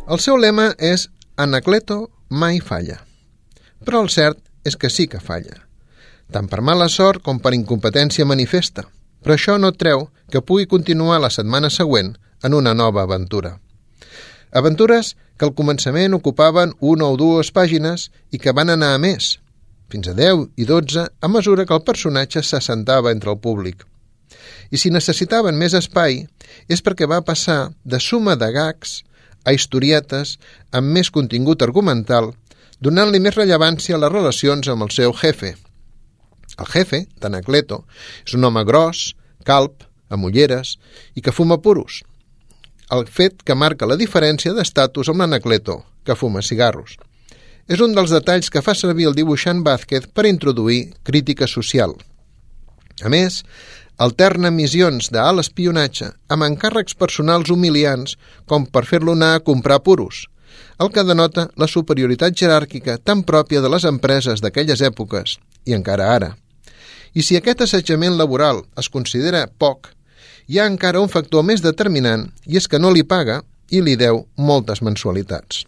El 0.10 0.18
seu 0.18 0.40
lema 0.42 0.72
és 0.82 1.04
Anacleto 1.38 2.08
mai 2.34 2.58
falla. 2.66 2.96
Però 3.86 4.00
el 4.02 4.08
cert 4.10 4.40
és 4.66 4.74
que 4.76 4.90
sí 4.90 5.04
que 5.08 5.20
falla. 5.22 5.60
Tant 6.34 6.48
per 6.50 6.64
mala 6.66 6.88
sort 6.90 7.22
com 7.22 7.38
per 7.44 7.52
incompetència 7.54 8.26
manifesta. 8.26 8.88
Però 9.22 9.36
això 9.36 9.60
no 9.62 9.70
treu 9.78 10.08
que 10.34 10.42
pugui 10.42 10.66
continuar 10.72 11.20
la 11.22 11.30
setmana 11.30 11.70
següent 11.70 12.16
en 12.42 12.56
una 12.58 12.74
nova 12.74 13.04
aventura. 13.06 13.60
Aventures 14.50 15.12
que 15.38 15.46
al 15.46 15.54
començament 15.54 16.18
ocupaven 16.18 16.74
una 16.80 17.06
o 17.06 17.18
dues 17.20 17.54
pàgines 17.54 18.08
i 18.34 18.42
que 18.42 18.56
van 18.58 18.74
anar 18.74 18.96
a 18.96 19.04
més, 19.04 19.36
fins 19.94 20.10
a 20.10 20.16
10 20.18 20.48
i 20.58 20.66
12 20.66 21.06
a 21.06 21.30
mesura 21.30 21.68
que 21.70 21.78
el 21.78 21.86
personatge 21.86 22.42
s'assentava 22.42 23.14
entre 23.14 23.30
el 23.30 23.38
públic. 23.46 23.86
I 24.74 24.82
si 24.82 24.90
necessitaven 24.90 25.54
més 25.54 25.78
espai 25.78 26.24
és 26.68 26.82
perquè 26.82 27.06
va 27.06 27.22
passar 27.22 27.60
de 27.86 28.02
suma 28.02 28.34
de 28.42 28.50
gags 28.58 29.04
a 29.46 29.54
historietes 29.56 30.38
amb 30.76 30.92
més 30.96 31.10
contingut 31.14 31.64
argumental, 31.66 32.34
donant-li 32.80 33.20
més 33.20 33.36
rellevància 33.36 33.98
a 33.98 34.02
les 34.04 34.12
relacions 34.14 34.68
amb 34.72 34.88
el 34.88 34.94
seu 34.96 35.14
jefe. 35.22 35.56
El 36.60 36.68
jefe, 36.74 37.06
d'Anacleto, 37.22 37.84
és 38.26 38.36
un 38.36 38.48
home 38.48 38.64
gros, 38.68 39.14
calp, 39.48 39.86
amb 40.10 40.26
ulleres 40.26 40.76
i 41.16 41.22
que 41.22 41.36
fuma 41.36 41.60
puros. 41.62 42.02
El 42.90 43.06
fet 43.06 43.44
que 43.46 43.56
marca 43.56 43.88
la 43.88 44.00
diferència 44.00 44.54
d'estatus 44.56 45.12
amb 45.12 45.24
l'Anacleto, 45.24 45.84
que 46.04 46.18
fuma 46.18 46.42
cigarros. 46.42 46.98
És 47.70 47.84
un 47.86 47.94
dels 47.94 48.10
detalls 48.10 48.50
que 48.50 48.64
fa 48.66 48.74
servir 48.74 49.06
el 49.12 49.18
dibuixant 49.18 49.62
Vázquez 49.66 50.08
per 50.10 50.26
introduir 50.26 50.96
crítica 51.06 51.48
social. 51.48 51.94
A 53.06 53.12
més, 53.14 53.44
alterna 54.00 54.50
missions 54.56 55.10
d'alt 55.12 55.44
espionatge 55.44 56.08
amb 56.34 56.46
encàrrecs 56.48 56.96
personals 56.96 57.52
humiliants 57.52 58.16
com 58.48 58.66
per 58.66 58.86
fer-lo 58.88 59.16
anar 59.18 59.34
a 59.36 59.44
comprar 59.44 59.82
puros, 59.84 60.28
el 60.80 60.92
que 60.96 61.04
denota 61.04 61.50
la 61.60 61.68
superioritat 61.68 62.38
jeràrquica 62.42 62.98
tan 63.04 63.26
pròpia 63.28 63.62
de 63.62 63.72
les 63.74 63.86
empreses 63.90 64.40
d'aquelles 64.42 64.82
èpoques, 64.82 65.36
i 65.68 65.76
encara 65.76 66.14
ara. 66.16 66.30
I 67.14 67.26
si 67.26 67.36
aquest 67.36 67.66
assetjament 67.66 68.16
laboral 68.16 68.64
es 68.80 68.88
considera 68.90 69.48
poc, 69.60 69.92
hi 70.48 70.60
ha 70.60 70.70
encara 70.70 71.02
un 71.04 71.12
factor 71.12 71.44
més 71.44 71.62
determinant 71.66 72.30
i 72.48 72.58
és 72.58 72.68
que 72.72 72.80
no 72.80 72.94
li 72.96 73.04
paga 73.04 73.42
i 73.70 73.84
li 73.84 73.98
deu 74.00 74.24
moltes 74.38 74.82
mensualitats. 74.82 75.66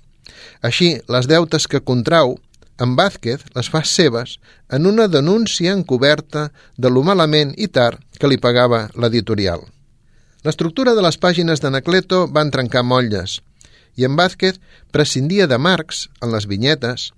Així, 0.64 0.96
les 1.12 1.28
deutes 1.28 1.68
que 1.68 1.84
contrau 1.84 2.38
en 2.82 2.96
Vázquez 2.98 3.44
les 3.56 3.70
fa 3.70 3.84
seves 3.86 4.40
en 4.70 4.88
una 4.90 5.08
denúncia 5.08 5.74
encoberta 5.78 6.50
de 6.78 6.90
lo 6.90 7.04
malament 7.06 7.54
i 7.58 7.68
tard 7.68 8.02
que 8.18 8.30
li 8.32 8.40
pagava 8.42 8.88
l'editorial. 8.98 9.64
L'estructura 10.42 10.96
de 10.98 11.04
les 11.06 11.20
pàgines 11.22 11.62
d'Anacleto 11.62 12.26
van 12.38 12.50
trencar 12.54 12.84
motlles 12.84 13.40
i 14.00 14.08
en 14.08 14.16
Vázquez 14.18 14.58
prescindia 14.96 15.48
de 15.48 15.58
Marx 15.58 16.08
en 16.22 16.32
les 16.34 16.48
vinyetes 16.50 17.12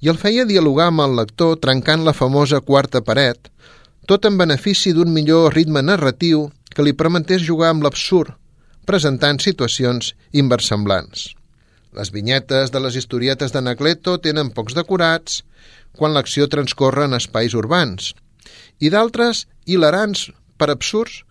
i 0.00 0.08
el 0.12 0.20
feia 0.20 0.46
dialogar 0.48 0.88
amb 0.90 1.04
el 1.04 1.16
lector 1.18 1.58
trencant 1.60 2.06
la 2.06 2.16
famosa 2.16 2.60
quarta 2.60 3.02
paret, 3.04 3.50
tot 4.08 4.24
en 4.24 4.38
benefici 4.40 4.94
d'un 4.96 5.12
millor 5.12 5.52
ritme 5.54 5.82
narratiu 5.82 6.48
que 6.72 6.86
li 6.86 6.96
permetés 6.96 7.44
jugar 7.44 7.74
amb 7.74 7.84
l'absurd, 7.84 8.32
presentant 8.88 9.42
situacions 9.42 10.14
inversemblants. 10.32 11.28
Les 11.96 12.12
vinyetes 12.14 12.70
de 12.70 12.80
les 12.82 12.96
historietes 12.96 13.52
d'Anacleto 13.54 14.18
tenen 14.22 14.52
pocs 14.54 14.76
decorats 14.78 15.40
quan 15.98 16.14
l'acció 16.14 16.46
transcorre 16.50 17.08
en 17.08 17.16
espais 17.18 17.56
urbans 17.58 18.12
i 18.80 18.90
d'altres 18.94 19.46
hilarants 19.66 20.28
per 20.58 20.70
absurds 20.70 21.22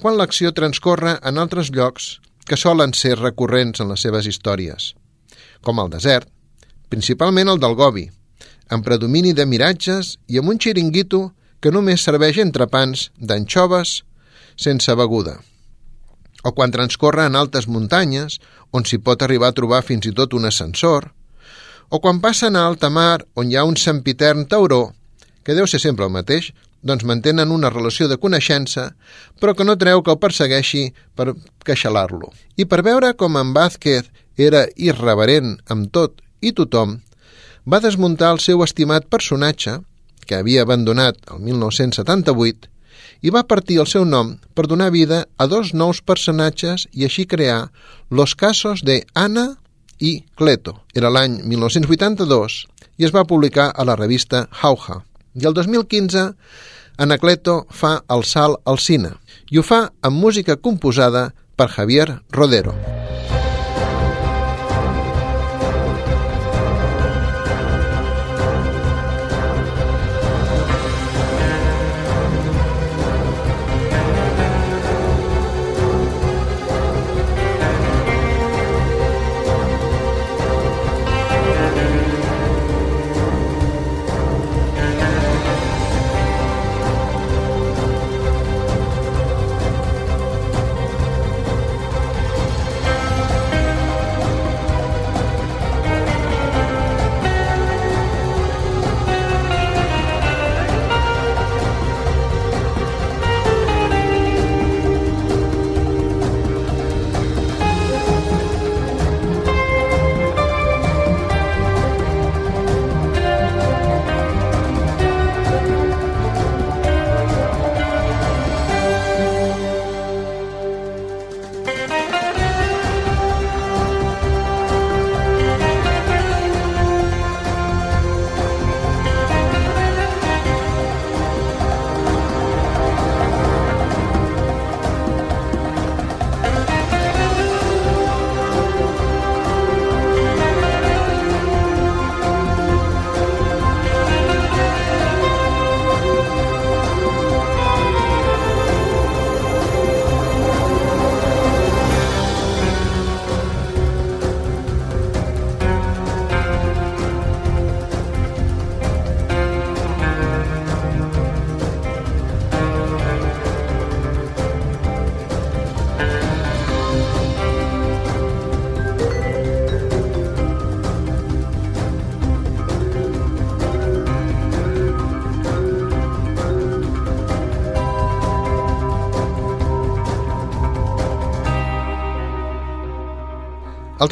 quan 0.00 0.18
l'acció 0.18 0.52
transcorre 0.54 1.16
en 1.22 1.38
altres 1.38 1.70
llocs 1.74 2.18
que 2.48 2.58
solen 2.60 2.92
ser 2.94 3.16
recurrents 3.18 3.80
en 3.80 3.90
les 3.90 4.04
seves 4.04 4.26
històries, 4.30 4.92
com 5.64 5.80
el 5.80 5.90
desert, 5.90 6.28
principalment 6.92 7.50
el 7.50 7.60
del 7.62 7.76
Gobi, 7.78 8.04
amb 8.70 8.84
predomini 8.84 9.32
de 9.32 9.46
miratges 9.46 10.16
i 10.28 10.38
amb 10.40 10.52
un 10.52 10.60
xiringuito 10.60 11.22
que 11.60 11.72
només 11.72 12.04
serveix 12.04 12.38
entrepans 12.42 13.08
d'anxoves 13.16 14.02
sense 14.60 14.94
beguda. 14.94 15.38
O 16.44 16.52
quan 16.52 16.74
transcorre 16.74 17.24
en 17.24 17.38
altes 17.40 17.66
muntanyes, 17.66 18.36
on 18.74 18.84
s'hi 18.84 18.98
pot 18.98 19.22
arribar 19.22 19.52
a 19.52 19.56
trobar 19.56 19.84
fins 19.86 20.08
i 20.10 20.12
tot 20.18 20.34
un 20.34 20.48
ascensor, 20.50 21.12
o 21.94 22.00
quan 22.02 22.20
passen 22.20 22.56
a 22.56 22.66
alta 22.66 22.90
mar, 22.90 23.22
on 23.38 23.50
hi 23.50 23.56
ha 23.56 23.64
un 23.68 23.76
sempitern 23.78 24.48
tauró, 24.50 24.82
que 25.44 25.54
deu 25.54 25.68
ser 25.70 25.78
sempre 25.82 26.08
el 26.08 26.14
mateix, 26.14 26.50
doncs 26.84 27.04
mantenen 27.08 27.52
una 27.54 27.70
relació 27.70 28.08
de 28.10 28.18
coneixença, 28.20 28.90
però 29.40 29.54
que 29.56 29.64
no 29.64 29.78
treu 29.80 30.02
que 30.02 30.12
el 30.12 30.20
persegueixi 30.20 30.88
per 31.16 31.32
queixalar-lo. 31.64 32.32
I 32.60 32.66
per 32.68 32.82
veure 32.84 33.14
com 33.20 33.38
en 33.40 33.54
Vázquez 33.56 34.10
era 34.36 34.66
irreverent 34.76 35.56
amb 35.70 35.88
tot 35.94 36.20
i 36.42 36.52
tothom, 36.52 36.98
va 37.64 37.80
desmuntar 37.80 38.34
el 38.34 38.42
seu 38.44 38.60
estimat 38.64 39.06
personatge, 39.08 39.78
que 40.26 40.36
havia 40.36 40.64
abandonat 40.64 41.20
el 41.32 41.40
1978, 41.46 42.68
i 43.22 43.30
va 43.30 43.46
partir 43.46 43.78
el 43.80 43.88
seu 43.90 44.04
nom 44.04 44.34
per 44.54 44.66
donar 44.66 44.90
vida 44.94 45.24
a 45.38 45.46
dos 45.46 45.74
nous 45.74 46.00
personatges 46.02 46.88
i 46.92 47.04
així 47.04 47.26
crear 47.26 47.70
Los 48.10 48.34
casos 48.34 48.82
de 48.84 49.04
Ana 49.14 49.56
i 49.98 50.24
Cleto. 50.36 50.80
Era 50.94 51.10
l'any 51.10 51.40
1982 51.42 52.64
i 52.98 53.04
es 53.04 53.14
va 53.14 53.26
publicar 53.26 53.70
a 53.74 53.84
la 53.84 53.96
revista 53.96 54.46
Jauja. 54.62 55.02
I 55.34 55.46
el 55.46 55.54
2015 55.54 56.32
Anacleto 56.96 57.64
fa 57.70 57.96
el 58.08 58.22
salt 58.22 58.60
al 58.70 58.78
cine 58.78 59.16
i 59.50 59.58
ho 59.58 59.64
fa 59.66 59.88
amb 60.00 60.20
música 60.20 60.56
composada 60.56 61.32
per 61.56 61.68
Javier 61.74 62.20
Rodero. 62.30 62.74
El 62.74 63.43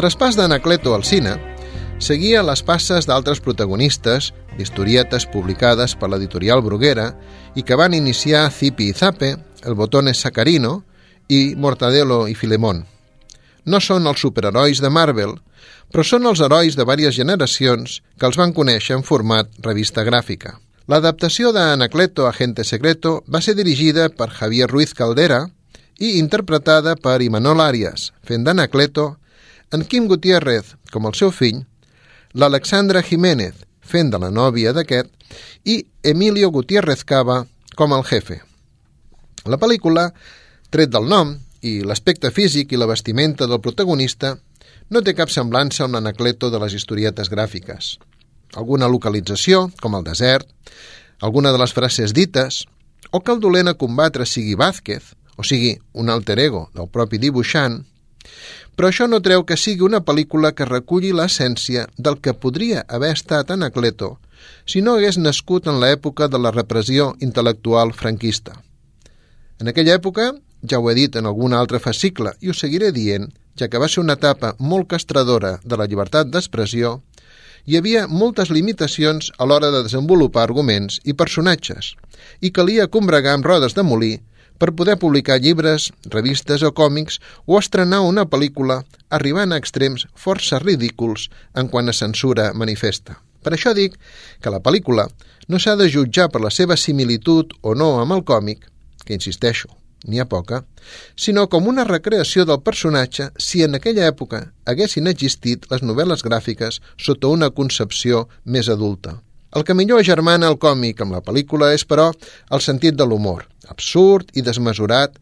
traspàs 0.02 0.34
d'Anacleto 0.34 0.96
al 0.96 1.04
cine 1.06 1.36
seguia 2.02 2.40
les 2.42 2.64
passes 2.66 3.06
d'altres 3.06 3.38
protagonistes 3.38 4.32
d'historietes 4.56 5.28
publicades 5.30 5.94
per 5.94 6.08
l'editorial 6.10 6.64
Bruguera 6.66 7.12
i 7.54 7.62
que 7.62 7.78
van 7.78 7.94
iniciar 7.94 8.48
Zipi 8.50 8.88
i 8.90 8.96
Zape, 8.98 9.36
El 9.62 9.76
Botone 9.78 10.10
Sacarino 10.18 10.80
i 11.30 11.54
Mortadelo 11.54 12.26
i 12.26 12.34
Filemón. 12.34 12.82
No 13.62 13.78
són 13.78 14.10
els 14.10 14.18
superherois 14.26 14.82
de 14.82 14.90
Marvel, 14.90 15.36
però 15.94 16.02
són 16.02 16.26
els 16.26 16.42
herois 16.42 16.74
de 16.74 16.82
diverses 16.82 17.20
generacions 17.20 18.00
que 18.18 18.26
els 18.26 18.40
van 18.42 18.50
conèixer 18.50 18.98
en 18.98 19.06
format 19.06 19.54
revista 19.62 20.02
gràfica. 20.02 20.58
L'adaptació 20.90 21.54
d'Anacleto 21.54 22.26
Agente 22.26 22.66
Secreto 22.66 23.20
va 23.30 23.40
ser 23.40 23.54
dirigida 23.54 24.10
per 24.10 24.32
Javier 24.34 24.66
Ruiz 24.66 24.98
Caldera 24.98 25.44
i 26.00 26.16
interpretada 26.18 26.98
per 26.98 27.20
Imanol 27.22 27.62
Arias, 27.62 28.10
fent 28.26 28.42
d'Anacleto 28.42 29.12
en 29.72 29.84
Quim 29.88 30.06
Gutiérrez 30.06 30.74
com 30.92 31.08
el 31.08 31.16
seu 31.16 31.32
fill, 31.32 31.62
l'Alexandra 32.36 33.00
Jiménez 33.02 33.56
fent 33.80 34.12
de 34.12 34.20
la 34.20 34.30
nòvia 34.30 34.72
d'aquest 34.76 35.10
i 35.64 35.80
Emilio 36.04 36.50
Gutiérrez 36.52 37.04
Cava 37.08 37.42
com 37.76 37.94
el 37.96 38.04
jefe. 38.04 38.42
La 39.48 39.58
pel·lícula, 39.58 40.10
tret 40.70 40.92
del 40.92 41.08
nom 41.08 41.32
i 41.64 41.80
l'aspecte 41.88 42.30
físic 42.30 42.72
i 42.72 42.80
la 42.80 42.88
vestimenta 42.90 43.48
del 43.48 43.62
protagonista, 43.64 44.36
no 44.92 45.00
té 45.00 45.14
cap 45.16 45.32
semblança 45.32 45.84
a 45.84 45.88
un 45.88 45.96
anacleto 45.96 46.50
de 46.52 46.60
les 46.60 46.74
historietes 46.76 47.30
gràfiques. 47.32 47.96
Alguna 48.52 48.90
localització, 48.92 49.70
com 49.80 49.96
el 49.96 50.04
desert, 50.04 50.48
alguna 51.20 51.52
de 51.52 51.60
les 51.62 51.72
frases 51.72 52.12
dites, 52.12 52.66
o 53.10 53.20
que 53.20 53.32
el 53.32 53.40
dolent 53.40 53.72
a 53.72 53.78
combatre 53.80 54.26
sigui 54.28 54.54
Vázquez, 54.54 55.14
o 55.36 55.44
sigui 55.48 55.78
un 55.96 56.12
alter 56.12 56.38
ego 56.44 56.66
del 56.76 56.90
propi 56.92 57.18
dibuixant, 57.22 57.80
però 58.76 58.88
això 58.88 59.06
no 59.08 59.20
treu 59.20 59.44
que 59.44 59.58
sigui 59.60 59.84
una 59.86 60.00
pel·lícula 60.04 60.52
que 60.56 60.68
reculli 60.68 61.12
l'essència 61.12 61.86
del 61.96 62.18
que 62.20 62.34
podria 62.34 62.84
haver 62.88 63.12
estat 63.16 63.50
Anacleto 63.50 64.16
si 64.66 64.82
no 64.82 64.96
hagués 64.96 65.18
nascut 65.18 65.68
en 65.70 65.78
l'època 65.82 66.28
de 66.28 66.38
la 66.38 66.50
repressió 66.54 67.12
intel·lectual 67.20 67.92
franquista. 67.94 68.56
En 69.60 69.68
aquella 69.70 69.94
època, 69.94 70.32
ja 70.68 70.80
ho 70.80 70.90
he 70.90 70.94
dit 70.98 71.16
en 71.16 71.28
algun 71.30 71.54
altre 71.54 71.78
fascicle 71.78 72.32
i 72.40 72.50
ho 72.50 72.56
seguiré 72.56 72.90
dient, 72.96 73.28
ja 73.58 73.68
que 73.68 73.78
va 73.78 73.88
ser 73.88 74.02
una 74.02 74.16
etapa 74.18 74.54
molt 74.58 74.88
castradora 74.90 75.58
de 75.62 75.78
la 75.78 75.86
llibertat 75.86 76.30
d'expressió, 76.32 76.96
hi 77.66 77.78
havia 77.78 78.08
moltes 78.10 78.50
limitacions 78.50 79.30
a 79.38 79.46
l'hora 79.46 79.70
de 79.70 79.84
desenvolupar 79.86 80.42
arguments 80.48 80.98
i 81.04 81.14
personatges, 81.14 81.92
i 82.40 82.50
calia 82.50 82.90
combregar 82.90 83.36
amb 83.36 83.46
rodes 83.46 83.76
de 83.78 83.84
molí 83.86 84.16
per 84.58 84.72
poder 84.78 84.98
publicar 85.00 85.40
llibres, 85.40 85.90
revistes 86.04 86.62
o 86.62 86.72
còmics 86.76 87.18
o 87.46 87.58
estrenar 87.58 88.02
una 88.06 88.26
pel·lícula 88.28 88.82
arribant 89.10 89.52
a 89.52 89.60
extrems 89.60 90.06
força 90.14 90.60
ridículs 90.62 91.28
en 91.54 91.68
quant 91.68 91.88
a 91.88 91.96
censura 91.96 92.52
manifesta. 92.54 93.18
Per 93.42 93.52
això 93.54 93.74
dic 93.74 93.98
que 94.40 94.52
la 94.54 94.62
pel·lícula 94.62 95.08
no 95.48 95.58
s'ha 95.58 95.74
de 95.76 95.88
jutjar 95.90 96.28
per 96.30 96.42
la 96.44 96.52
seva 96.54 96.76
similitud 96.78 97.54
o 97.62 97.74
no 97.74 97.96
amb 98.00 98.14
el 98.16 98.22
còmic, 98.24 98.68
que 99.04 99.16
insisteixo, 99.18 99.68
n'hi 100.06 100.22
ha 100.22 100.28
poca, 100.30 100.62
sinó 101.16 101.48
com 101.50 101.66
una 101.70 101.86
recreació 101.88 102.46
del 102.46 102.62
personatge 102.62 103.30
si 103.38 103.62
en 103.66 103.78
aquella 103.78 104.06
època 104.10 104.44
haguessin 104.66 105.10
existit 105.10 105.66
les 105.74 105.82
novel·les 105.82 106.24
gràfiques 106.26 106.80
sota 106.96 107.34
una 107.34 107.50
concepció 107.50 108.26
més 108.44 108.70
adulta. 108.70 109.18
El 109.52 109.64
que 109.68 109.76
millor 109.76 110.00
agermana 110.00 110.48
el 110.48 110.58
còmic 110.60 111.02
amb 111.04 111.12
la 111.12 111.22
pel·lícula 111.24 111.72
és, 111.76 111.84
però, 111.84 112.10
el 112.50 112.62
sentit 112.64 112.96
de 112.96 113.04
l'humor, 113.04 113.44
absurd 113.68 114.30
i 114.32 114.44
desmesurat, 114.44 115.18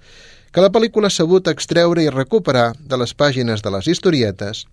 que 0.50 0.62
la 0.62 0.70
pel·lícula 0.74 1.10
ha 1.10 1.14
sabut 1.14 1.48
extreure 1.50 2.02
i 2.02 2.10
recuperar 2.10 2.72
de 2.78 2.98
les 2.98 3.12
pàgines 3.14 3.62
de 3.62 3.70
les 3.74 3.86
historietes, 3.90 4.64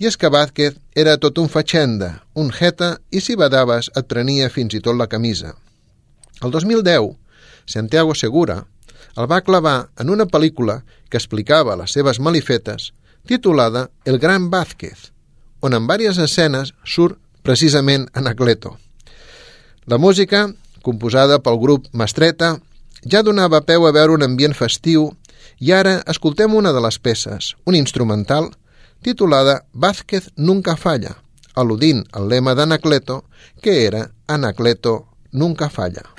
i 0.00 0.08
és 0.08 0.16
que 0.16 0.32
Vázquez 0.32 0.76
era 1.04 1.18
tot 1.20 1.40
un 1.40 1.48
fatxenda, 1.52 2.10
un 2.34 2.52
jeta, 2.52 2.96
i 3.10 3.20
si 3.20 3.36
badaves 3.36 3.88
et 3.96 4.08
prenia 4.08 4.50
fins 4.52 4.76
i 4.76 4.80
tot 4.84 4.96
la 4.96 5.08
camisa. 5.08 5.54
El 6.42 6.52
2010, 6.52 7.16
Santiago 7.64 8.14
Segura 8.14 8.62
el 9.16 9.28
va 9.28 9.42
clavar 9.44 9.90
en 10.00 10.10
una 10.10 10.24
pel·lícula 10.24 10.82
que 11.10 11.20
explicava 11.20 11.76
les 11.76 11.92
seves 11.92 12.20
malifetes, 12.20 12.92
titulada 13.28 13.90
El 14.04 14.18
gran 14.18 14.48
Vázquez, 14.50 15.12
on 15.60 15.76
en 15.76 15.84
diverses 15.86 16.30
escenes 16.30 16.72
surt 16.84 17.18
precisament 17.42 18.08
Anacleto. 18.14 18.78
La 19.84 19.98
música, 19.98 20.46
composada 20.82 21.40
pel 21.42 21.56
grup 21.58 21.88
Mastreta, 21.90 22.52
ja 23.02 23.22
donava 23.26 23.64
peu 23.66 23.82
a 23.88 23.90
veure 23.90 24.14
un 24.14 24.22
ambient 24.22 24.54
festiu 24.54 25.08
i 25.58 25.72
ara 25.74 25.96
escoltem 26.12 26.54
una 26.54 26.70
de 26.70 26.82
les 26.84 27.00
peces, 27.02 27.56
un 27.66 27.74
instrumental, 27.74 28.52
titulada 29.02 29.64
Vázquez 29.72 30.30
nunca 30.36 30.76
falla, 30.78 31.16
al·ludint 31.58 32.04
al 32.12 32.30
lema 32.30 32.54
d'Anacleto, 32.54 33.24
que 33.60 33.82
era 33.82 34.06
Anacleto 34.28 34.94
nunca 35.32 35.68
falla. 35.68 36.11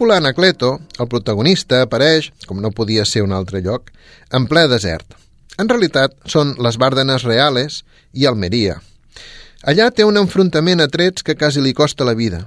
Pel·lícula 0.00 0.16
Anacleto, 0.16 0.78
el 0.96 1.08
protagonista 1.12 1.82
apareix, 1.84 2.30
com 2.48 2.62
no 2.64 2.70
podia 2.72 3.04
ser 3.04 3.20
un 3.20 3.34
altre 3.36 3.60
lloc, 3.60 3.90
en 4.32 4.46
ple 4.48 4.62
desert. 4.72 5.12
En 5.60 5.68
realitat, 5.68 6.14
són 6.24 6.54
les 6.56 6.78
Bàrdenes 6.80 7.26
Reales 7.28 7.82
i 8.16 8.24
Almeria. 8.24 8.78
Allà 9.60 9.90
té 9.92 10.06
un 10.08 10.16
enfrontament 10.16 10.80
a 10.80 10.88
trets 10.88 11.20
que 11.20 11.36
quasi 11.36 11.60
li 11.60 11.74
costa 11.76 12.06
la 12.08 12.16
vida, 12.16 12.46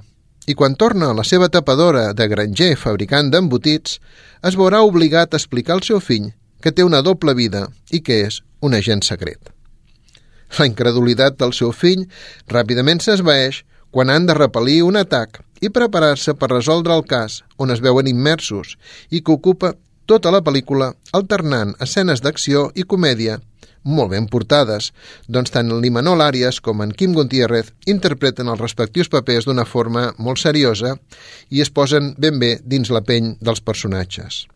i 0.50 0.56
quan 0.58 0.74
torna 0.74 1.12
a 1.12 1.14
la 1.14 1.22
seva 1.22 1.46
tapadora 1.46 2.08
de 2.12 2.26
granger 2.26 2.72
fabricant 2.74 3.30
d'embotits, 3.30 4.00
es 4.42 4.58
veurà 4.58 4.82
obligat 4.82 5.30
a 5.30 5.38
explicar 5.38 5.76
al 5.76 5.86
seu 5.86 6.02
fill 6.02 6.32
que 6.58 6.74
té 6.74 6.82
una 6.82 7.04
doble 7.06 7.38
vida 7.38 7.68
i 7.92 8.02
que 8.02 8.24
és 8.26 8.42
un 8.66 8.74
agent 8.74 9.06
secret. 9.06 9.38
La 10.58 10.66
incredulitat 10.66 11.38
del 11.38 11.54
seu 11.54 11.70
fill 11.70 12.08
ràpidament 12.50 12.98
s'esvaeix 12.98 13.62
quan 13.94 14.10
han 14.10 14.26
de 14.26 14.34
repel·lir 14.34 14.82
un 14.82 14.98
atac 14.98 15.44
i 15.64 15.72
preparar-se 15.72 16.34
per 16.36 16.50
resoldre 16.52 16.94
el 16.98 17.06
cas 17.08 17.40
on 17.56 17.72
es 17.72 17.80
veuen 17.84 18.10
immersos 18.10 18.76
i 19.10 19.22
que 19.24 19.32
ocupa 19.32 19.72
tota 20.10 20.32
la 20.34 20.42
pel·lícula 20.44 20.92
alternant 21.16 21.72
escenes 21.86 22.20
d'acció 22.24 22.68
i 22.76 22.84
comèdia 22.84 23.38
molt 23.84 24.14
ben 24.14 24.26
portades, 24.32 24.90
doncs 25.28 25.52
tant 25.52 25.68
l'Imanol 25.68 26.22
Arias 26.24 26.60
com 26.64 26.80
en 26.80 26.92
Quim 26.96 27.12
Gutiérrez 27.16 27.70
interpreten 27.92 28.48
els 28.48 28.60
respectius 28.60 29.10
papers 29.12 29.44
d'una 29.44 29.66
forma 29.68 30.06
molt 30.18 30.40
seriosa 30.40 30.94
i 31.50 31.60
es 31.60 31.70
posen 31.70 32.14
ben 32.18 32.40
bé 32.40 32.56
dins 32.64 32.90
la 32.90 33.04
pell 33.04 33.34
dels 33.44 33.60
personatges. 33.60 34.46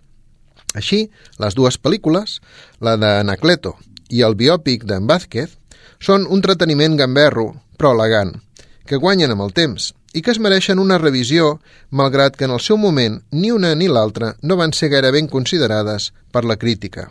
Així, 0.74 1.06
les 1.40 1.56
dues 1.56 1.76
pel·lícules, 1.76 2.40
la 2.80 2.96
d'Anacleto 2.96 3.76
i 4.08 4.24
el 4.24 4.36
biòpic 4.36 4.88
d'en 4.88 5.06
Vázquez, 5.08 5.52
són 6.00 6.24
un 6.24 6.40
entreteniment 6.40 6.96
gamberro, 6.96 7.50
però 7.76 7.92
elegant, 7.96 8.32
que 8.88 8.96
guanyen 8.96 9.32
amb 9.34 9.44
el 9.44 9.52
temps 9.52 9.92
i 10.12 10.22
que 10.22 10.32
es 10.32 10.40
mereixen 10.40 10.78
una 10.78 10.98
revisió, 10.98 11.58
malgrat 11.90 12.36
que 12.36 12.46
en 12.48 12.54
el 12.56 12.60
seu 12.64 12.76
moment 12.80 13.20
ni 13.30 13.50
una 13.52 13.74
ni 13.74 13.88
l'altra 13.88 14.34
no 14.42 14.56
van 14.56 14.72
ser 14.72 14.90
gaire 14.94 15.12
ben 15.12 15.28
considerades 15.28 16.12
per 16.32 16.44
la 16.44 16.56
crítica. 16.56 17.10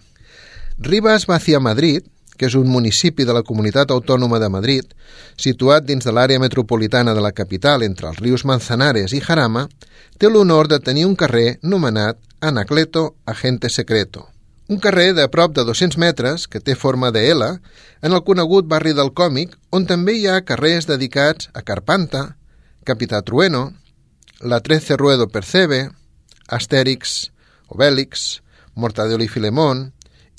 Ribas 0.79 1.25
Vacia 1.25 1.60
Madrid, 1.60 2.05
que 2.38 2.45
és 2.45 2.55
un 2.55 2.69
municipi 2.69 3.25
de 3.25 3.33
la 3.33 3.43
Comunitat 3.43 3.91
Autònoma 3.91 4.39
de 4.39 4.49
Madrid, 4.53 4.86
situat 5.41 5.86
dins 5.86 6.05
de 6.05 6.13
l'àrea 6.13 6.39
metropolitana 6.39 7.15
de 7.17 7.21
la 7.25 7.33
capital 7.33 7.83
entre 7.83 8.12
els 8.12 8.21
rius 8.21 8.45
Manzanares 8.45 9.13
i 9.17 9.21
Jarama, 9.25 9.65
té 10.17 10.29
l'honor 10.29 10.69
de 10.69 10.79
tenir 10.79 11.05
un 11.10 11.15
carrer 11.15 11.57
nomenat 11.62 12.21
Anacleto 12.39 13.15
Agente 13.25 13.69
Secreto. 13.69 14.27
Un 14.69 14.79
carrer 14.83 15.13
de 15.15 15.25
prop 15.31 15.53
de 15.55 15.63
200 15.63 15.97
metres, 15.97 16.45
que 16.47 16.60
té 16.60 16.75
forma 16.75 17.10
de 17.12 17.23
L, 17.31 17.45
en 18.01 18.13
el 18.13 18.23
conegut 18.27 18.67
barri 18.67 18.93
del 18.93 19.13
còmic, 19.15 19.55
on 19.71 19.88
també 19.88 20.17
hi 20.17 20.27
ha 20.27 20.43
carrers 20.45 20.86
dedicats 20.89 21.49
a 21.53 21.63
Carpanta, 21.63 22.36
Capità 22.88 23.21
Trueno, 23.21 23.73
La 24.39 24.62
Trece 24.62 24.95
Ruedo 24.95 25.28
Percebe, 25.28 25.89
Astèrix, 26.47 27.28
Obèlix, 27.67 28.39
Mortadelo 28.80 29.26
i 29.26 29.28
Filemón 29.28 29.89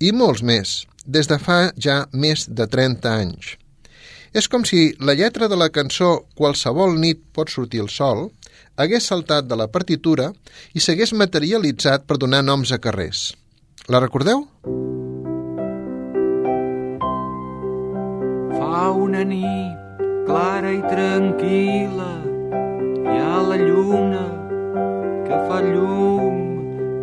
i 0.01 0.15
molts 0.17 0.41
més, 0.41 0.87
des 1.05 1.29
de 1.29 1.37
fa 1.37 1.59
ja 1.77 2.07
més 2.13 2.47
de 2.49 2.65
30 2.65 3.13
anys. 3.13 3.51
És 4.33 4.49
com 4.49 4.65
si 4.65 4.95
la 5.05 5.13
lletra 5.19 5.49
de 5.53 5.59
la 5.61 5.69
cançó 5.69 6.25
Qualsevol 6.39 6.97
nit 6.97 7.21
pot 7.37 7.53
sortir 7.53 7.83
el 7.85 7.91
sol 7.93 8.31
hagués 8.81 9.11
saltat 9.13 9.45
de 9.45 9.59
la 9.61 9.69
partitura 9.69 10.31
i 10.73 10.81
s'hagués 10.81 11.13
materialitzat 11.13 12.07
per 12.09 12.17
donar 12.17 12.41
noms 12.47 12.73
a 12.73 12.81
carrers. 12.81 13.35
La 13.93 14.01
recordeu? 14.01 14.47
Fa 18.57 18.89
una 19.05 19.21
nit 19.35 20.01
clara 20.25 20.73
i 20.73 20.81
tranquil·la 20.89 22.28
hi 23.09 23.19
ha 23.25 23.39
la 23.51 23.59
lluna 23.63 24.25
que 25.27 25.41
fa 25.49 25.59
llum 25.67 26.37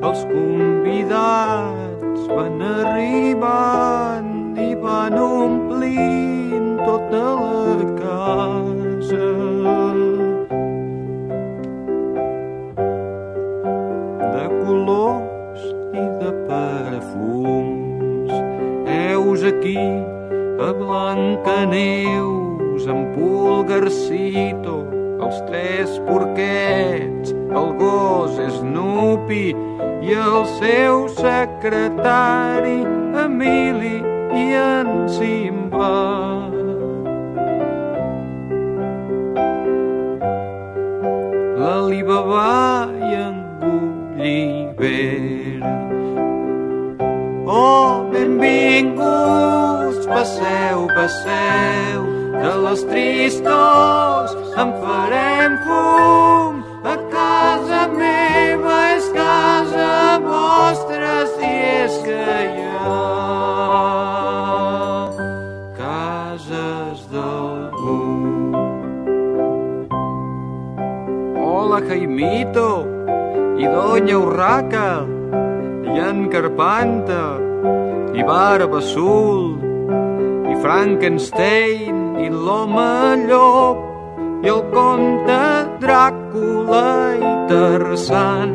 els 0.10 0.22
convidats 0.34 2.22
van 2.36 2.62
arribant 2.70 4.32
i 4.68 4.72
van 4.86 5.20
omplint 5.26 6.72
tota 6.86 7.26
la 7.42 7.90
casa 8.00 9.55
Hola, 71.42 71.82
Jaimito. 71.88 72.70
I 73.58 73.66
Doña 73.66 74.18
Urraca. 74.18 75.06
I 75.86 76.00
en 76.00 76.28
Carpanta. 76.30 77.24
I 78.14 78.24
Barba 78.24 78.80
Sul, 78.80 79.60
i 80.52 80.56
Frankenstein. 80.62 82.16
I 82.26 82.30
l'home 82.30 83.26
llop 83.28 83.96
i 84.46 84.52
el 84.52 84.62
conte 84.72 85.40
Dràcula 85.82 86.86
i 87.20 87.34
Tarzan. 87.50 88.54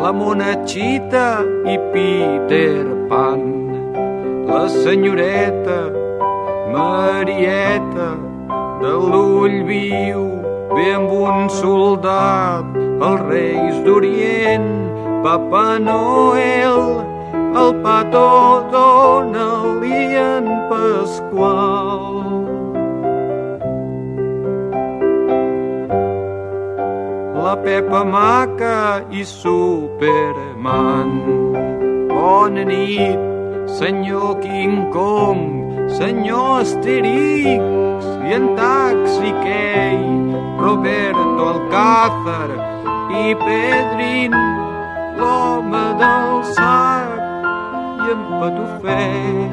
La 0.00 0.12
monachita 0.20 1.28
i 1.70 1.78
Peter 1.94 2.84
Pan 3.12 3.49
la 4.50 4.68
senyoreta 4.68 5.78
Marieta 6.74 8.10
de 8.82 8.92
l'ull 9.10 9.56
viu 9.68 10.22
ve 10.74 10.86
amb 10.94 11.12
un 11.12 11.48
soldat, 11.50 12.66
els 13.08 13.22
reis 13.30 13.78
d'Orient, 13.86 14.68
Papa 15.24 15.64
Noel, 15.86 16.80
el 17.62 17.70
petó 17.84 18.30
dona-li 18.74 20.02
en 20.22 20.46
Pasqual. 20.70 22.28
La 27.40 27.56
Pepa 27.64 28.04
Maca 28.14 28.78
i 29.10 29.26
Superman. 29.26 31.10
Bona 32.14 32.64
nit, 32.70 33.29
senyor 33.66 34.40
King 34.42 34.90
Kong, 34.92 35.40
senyor 35.88 36.60
Asterix 36.60 38.04
i 38.24 38.32
en 38.32 38.56
Taxi 38.56 39.32
Key, 39.44 39.98
Roberto 40.60 41.44
Alcázar 41.52 42.50
i 43.10 43.34
Pedrin, 43.34 44.34
l'home 45.18 45.84
del 46.00 46.30
sac 46.54 47.18
i 48.04 48.10
en 48.14 48.22
Patufet. 48.38 49.52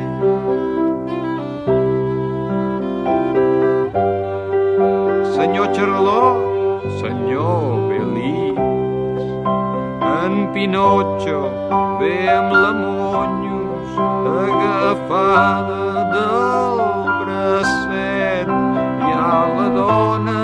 Senyor 5.36 5.67
Charlot, 5.74 6.86
senyor 7.02 7.89
Belix, 7.89 8.58
en 10.22 10.34
Pinotxo 10.54 11.41
ve 12.00 12.15
amb 12.30 12.52
la 12.54 12.72
Monyos 12.74 13.47
agafada 14.00 15.84
del 16.14 16.78
bracet. 17.22 18.48
Hi 19.02 19.12
ha 19.14 19.40
la 19.58 19.68
dona 19.78 20.42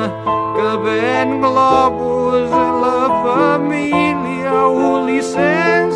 que 0.55 0.69
ven 0.85 1.29
globus 1.41 2.51
a 2.51 2.69
la 2.83 3.01
família 3.25 4.55
Ulisses 4.67 5.95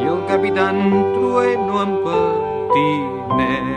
i 0.00 0.02
el 0.12 0.20
capitán 0.30 0.76
Trueno 1.14 1.74
en 1.82 1.92
patinet. 2.04 3.72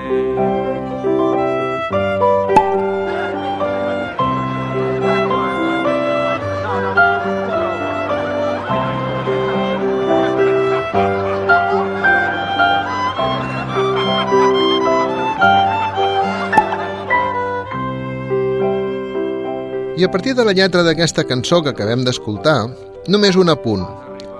I 19.97 20.03
a 20.03 20.11
partir 20.11 20.35
de 20.35 20.43
la 20.43 20.51
lletra 20.51 20.81
d'aquesta 20.83 21.23
cançó 21.23 21.61
que 21.63 21.71
acabem 21.71 22.01
d'escoltar, 22.03 22.67
només 23.07 23.37
un 23.39 23.47
apunt, 23.47 23.85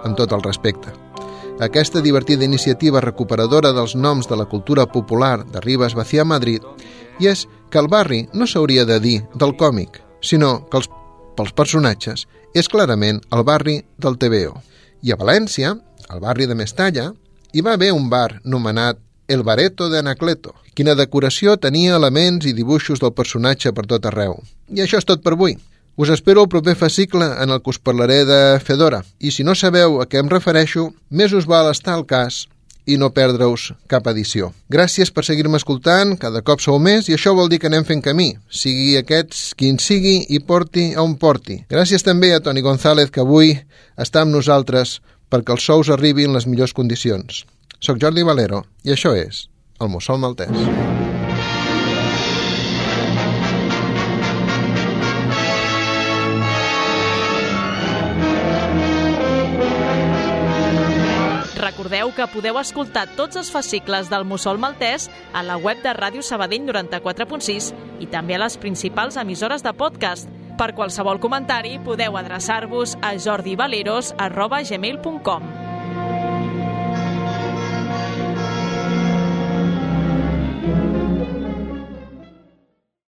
amb 0.04 0.18
tot 0.20 0.34
el 0.36 0.44
respecte. 0.44 0.92
Aquesta 1.64 2.02
divertida 2.04 2.44
iniciativa 2.44 3.00
recuperadora 3.00 3.72
dels 3.72 3.94
noms 3.96 4.28
de 4.28 4.36
la 4.36 4.50
cultura 4.52 4.84
popular 4.86 5.46
de 5.48 5.62
Ribes 5.64 5.96
Bacià 5.96 6.26
Madrid 6.28 6.60
i 7.24 7.30
és 7.32 7.46
que 7.72 7.80
el 7.80 7.88
barri 7.88 8.26
no 8.34 8.44
s'hauria 8.44 8.84
de 8.84 9.00
dir 9.00 9.22
del 9.34 9.56
còmic, 9.56 10.02
sinó 10.20 10.66
que 10.68 10.82
els, 10.82 10.90
pels 11.40 11.56
personatges 11.56 12.28
és 12.54 12.68
clarament 12.68 13.24
el 13.32 13.48
barri 13.48 13.78
del 13.96 14.20
TVO. 14.20 14.60
I 15.08 15.16
a 15.16 15.20
València, 15.24 15.72
al 16.10 16.20
barri 16.20 16.52
de 16.52 16.60
Mestalla, 16.60 17.14
hi 17.56 17.64
va 17.64 17.80
haver 17.80 17.94
un 17.96 18.10
bar 18.12 18.42
nomenat 18.44 19.00
El 19.28 19.44
Bareto 19.44 19.90
de 19.90 20.00
Anacleto. 20.00 20.54
Quina 20.76 20.96
decoració 20.96 21.56
tenia 21.58 21.96
elements 21.98 22.46
i 22.46 22.54
dibuixos 22.54 23.02
del 23.02 23.14
personatge 23.18 23.72
per 23.74 23.88
tot 23.90 24.06
arreu. 24.06 24.38
I 24.70 24.84
això 24.86 25.00
és 25.02 25.08
tot 25.08 25.24
per 25.24 25.34
avui. 25.34 25.58
Us 25.96 26.12
espero 26.12 26.44
el 26.44 26.50
proper 26.52 26.76
fascicle 26.76 27.26
en 27.42 27.50
el 27.50 27.62
que 27.64 27.72
us 27.72 27.80
parlaré 27.80 28.26
de 28.26 28.60
Fedora. 28.60 29.04
I 29.20 29.32
si 29.32 29.46
no 29.48 29.56
sabeu 29.56 30.02
a 30.02 30.06
què 30.12 30.20
em 30.20 30.30
refereixo, 30.30 30.90
més 31.10 31.34
us 31.34 31.48
val 31.48 31.72
estar 31.72 31.96
al 31.96 32.06
cas 32.06 32.44
i 32.86 32.98
no 33.02 33.10
perdre-us 33.16 33.72
cap 33.90 34.06
edició. 34.12 34.52
Gràcies 34.70 35.10
per 35.16 35.24
seguir-me 35.26 35.58
escoltant, 35.58 36.14
cada 36.22 36.44
cop 36.46 36.62
sou 36.62 36.78
més 36.80 37.10
i 37.10 37.16
això 37.16 37.34
vol 37.34 37.50
dir 37.50 37.62
que 37.64 37.72
anem 37.72 37.88
fent 37.88 38.04
camí, 38.06 38.34
sigui 38.52 38.94
aquests 39.00 39.56
quin 39.58 39.80
sigui 39.82 40.20
i 40.30 40.44
porti 40.44 40.92
a 40.94 41.02
on 41.02 41.16
porti. 41.22 41.64
Gràcies 41.72 42.06
també 42.06 42.34
a 42.36 42.44
Toni 42.44 42.62
González 42.62 43.10
que 43.10 43.24
avui 43.26 43.56
està 43.98 44.22
amb 44.22 44.36
nosaltres 44.36 45.00
perquè 45.32 45.56
els 45.56 45.66
sous 45.66 45.90
arribin 45.90 46.36
les 46.36 46.46
millors 46.46 46.76
condicions. 46.78 47.46
Soc 47.86 48.00
Jordi 48.02 48.24
Valero 48.26 48.64
i 48.82 48.90
això 48.96 49.12
és 49.14 49.44
el 49.78 49.92
Mussol 49.94 50.18
Maltès. 50.18 50.50
Recordeu 61.62 62.10
que 62.18 62.26
podeu 62.34 62.58
escoltar 62.58 63.06
tots 63.20 63.38
els 63.38 63.52
fascicles 63.54 64.10
del 64.10 64.26
Mussol 64.26 64.58
Maltès 64.58 65.06
a 65.34 65.44
la 65.46 65.58
web 65.62 65.78
de 65.86 65.94
Ràdio 65.94 66.26
Sabadell 66.26 66.66
94.6 66.66 67.70
i 68.02 68.10
també 68.10 68.34
a 68.40 68.42
les 68.48 68.58
principals 68.58 69.14
emissores 69.22 69.62
de 69.62 69.78
podcast. 69.78 70.26
Per 70.58 70.74
qualsevol 70.74 71.22
comentari 71.22 71.78
podeu 71.86 72.18
adreçar-vos 72.18 72.98
a 73.04 73.14
jordivaleros.gmail.com 73.20 75.66